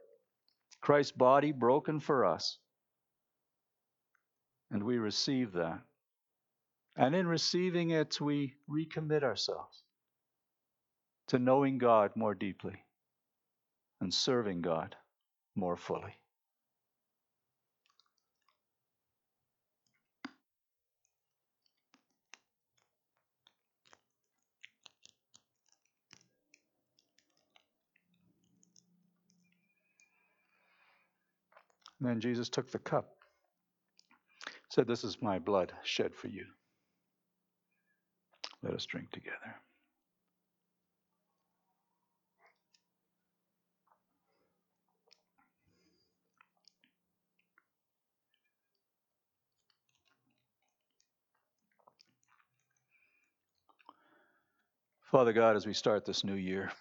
Christ's 0.82 1.12
body 1.12 1.52
broken 1.52 2.00
for 2.00 2.26
us, 2.26 2.58
and 4.72 4.84
we 4.84 4.98
receive 4.98 5.54
that. 5.54 5.80
And 6.96 7.16
in 7.16 7.28
receiving 7.28 7.92
it, 7.92 8.20
we 8.20 8.56
recommit 8.70 9.24
ourselves 9.24 9.84
to 11.28 11.40
knowing 11.40 11.78
God 11.78 12.12
more 12.16 12.36
deeply 12.36 12.84
and 14.02 14.14
serving 14.14 14.62
God 14.62 14.96
more 15.56 15.78
fully. 15.78 16.19
And 32.00 32.10
then 32.10 32.22
Jesus 32.22 32.50
took 32.50 32.72
the 32.72 32.80
cup, 32.80 33.10
said, 34.70 34.88
This 34.88 35.04
is 35.04 35.22
my 35.22 35.40
blood 35.40 35.74
shed 35.84 36.16
for 36.16 36.28
you. 36.28 36.46
Let 38.64 38.74
us 38.74 38.86
drink 38.86 39.12
together. 39.12 39.36
Father 55.12 55.34
God, 55.34 55.56
as 55.56 55.66
we 55.66 55.74
start 55.74 56.06
this 56.06 56.24
new 56.24 56.36
year, 56.36 56.72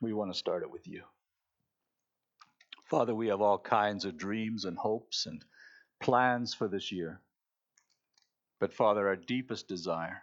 we 0.00 0.14
want 0.14 0.32
to 0.32 0.38
start 0.38 0.62
it 0.62 0.70
with 0.70 0.88
you. 0.88 1.02
Father, 2.90 3.14
we 3.14 3.28
have 3.28 3.40
all 3.40 3.56
kinds 3.56 4.04
of 4.04 4.16
dreams 4.16 4.64
and 4.64 4.76
hopes 4.76 5.26
and 5.26 5.44
plans 6.00 6.52
for 6.52 6.66
this 6.66 6.90
year. 6.90 7.20
But 8.58 8.72
Father, 8.72 9.06
our 9.06 9.14
deepest 9.14 9.68
desire 9.68 10.22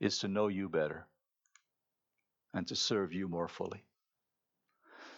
is 0.00 0.18
to 0.18 0.28
know 0.28 0.48
you 0.48 0.68
better 0.68 1.06
and 2.52 2.68
to 2.68 2.76
serve 2.76 3.14
you 3.14 3.26
more 3.26 3.48
fully. 3.48 3.82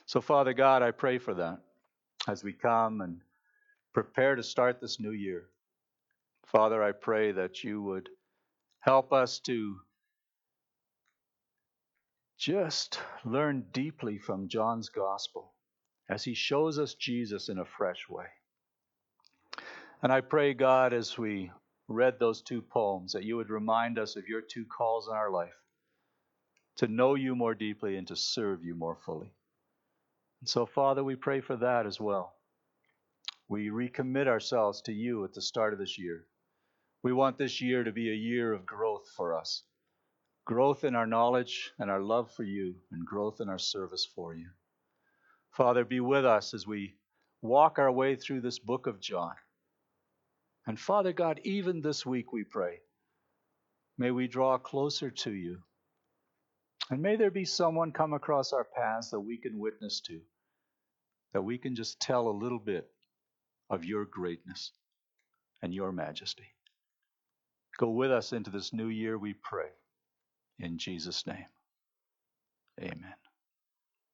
So, 0.04 0.20
Father 0.20 0.52
God, 0.52 0.80
I 0.80 0.92
pray 0.92 1.18
for 1.18 1.34
that 1.34 1.58
as 2.28 2.44
we 2.44 2.52
come 2.52 3.00
and 3.00 3.20
prepare 3.92 4.36
to 4.36 4.44
start 4.44 4.80
this 4.80 5.00
new 5.00 5.10
year. 5.10 5.48
Father, 6.44 6.84
I 6.84 6.92
pray 6.92 7.32
that 7.32 7.64
you 7.64 7.82
would 7.82 8.08
help 8.78 9.12
us 9.12 9.40
to 9.40 9.80
just 12.38 13.00
learn 13.24 13.64
deeply 13.72 14.18
from 14.18 14.46
John's 14.46 14.88
gospel 14.88 15.55
as 16.08 16.24
he 16.24 16.34
shows 16.34 16.78
us 16.78 16.94
Jesus 16.94 17.48
in 17.48 17.58
a 17.58 17.64
fresh 17.64 18.08
way. 18.08 18.26
And 20.02 20.12
I 20.12 20.20
pray, 20.20 20.54
God, 20.54 20.92
as 20.92 21.18
we 21.18 21.50
read 21.88 22.18
those 22.18 22.42
two 22.42 22.62
poems, 22.62 23.12
that 23.12 23.24
you 23.24 23.36
would 23.36 23.50
remind 23.50 23.98
us 23.98 24.16
of 24.16 24.28
your 24.28 24.40
two 24.40 24.64
calls 24.64 25.08
in 25.08 25.14
our 25.14 25.30
life 25.30 25.56
to 26.76 26.86
know 26.86 27.14
you 27.14 27.34
more 27.34 27.54
deeply 27.54 27.96
and 27.96 28.06
to 28.08 28.16
serve 28.16 28.64
you 28.64 28.74
more 28.74 28.96
fully. 28.96 29.32
And 30.40 30.48
so, 30.48 30.66
Father, 30.66 31.02
we 31.02 31.16
pray 31.16 31.40
for 31.40 31.56
that 31.56 31.86
as 31.86 32.00
well. 32.00 32.34
We 33.48 33.68
recommit 33.68 34.26
ourselves 34.26 34.82
to 34.82 34.92
you 34.92 35.24
at 35.24 35.32
the 35.32 35.40
start 35.40 35.72
of 35.72 35.78
this 35.78 35.98
year. 35.98 36.26
We 37.02 37.12
want 37.12 37.38
this 37.38 37.60
year 37.60 37.84
to 37.84 37.92
be 37.92 38.10
a 38.10 38.14
year 38.14 38.52
of 38.52 38.66
growth 38.66 39.08
for 39.16 39.34
us 39.34 39.62
growth 40.46 40.84
in 40.84 40.94
our 40.94 41.06
knowledge 41.06 41.72
and 41.78 41.90
our 41.90 42.00
love 42.00 42.30
for 42.30 42.44
you, 42.44 42.76
and 42.92 43.04
growth 43.04 43.40
in 43.40 43.48
our 43.48 43.58
service 43.58 44.06
for 44.14 44.32
you. 44.32 44.46
Father, 45.56 45.86
be 45.86 46.00
with 46.00 46.26
us 46.26 46.52
as 46.52 46.66
we 46.66 46.96
walk 47.40 47.78
our 47.78 47.90
way 47.90 48.14
through 48.14 48.42
this 48.42 48.58
book 48.58 48.86
of 48.86 49.00
John. 49.00 49.32
And 50.66 50.78
Father 50.78 51.14
God, 51.14 51.40
even 51.44 51.80
this 51.80 52.04
week 52.04 52.30
we 52.30 52.44
pray, 52.44 52.80
may 53.96 54.10
we 54.10 54.28
draw 54.28 54.58
closer 54.58 55.10
to 55.10 55.32
you. 55.32 55.62
And 56.90 57.00
may 57.00 57.16
there 57.16 57.30
be 57.30 57.46
someone 57.46 57.92
come 57.92 58.12
across 58.12 58.52
our 58.52 58.64
paths 58.64 59.10
that 59.10 59.20
we 59.20 59.38
can 59.38 59.58
witness 59.58 60.00
to, 60.02 60.20
that 61.32 61.42
we 61.42 61.56
can 61.56 61.74
just 61.74 62.00
tell 62.00 62.28
a 62.28 62.40
little 62.42 62.58
bit 62.58 62.86
of 63.70 63.84
your 63.84 64.04
greatness 64.04 64.72
and 65.62 65.72
your 65.72 65.90
majesty. 65.90 66.54
Go 67.78 67.90
with 67.90 68.12
us 68.12 68.34
into 68.34 68.50
this 68.50 68.74
new 68.74 68.88
year, 68.88 69.16
we 69.18 69.32
pray. 69.32 69.70
In 70.58 70.76
Jesus' 70.76 71.26
name, 71.26 71.46
amen. 72.80 73.25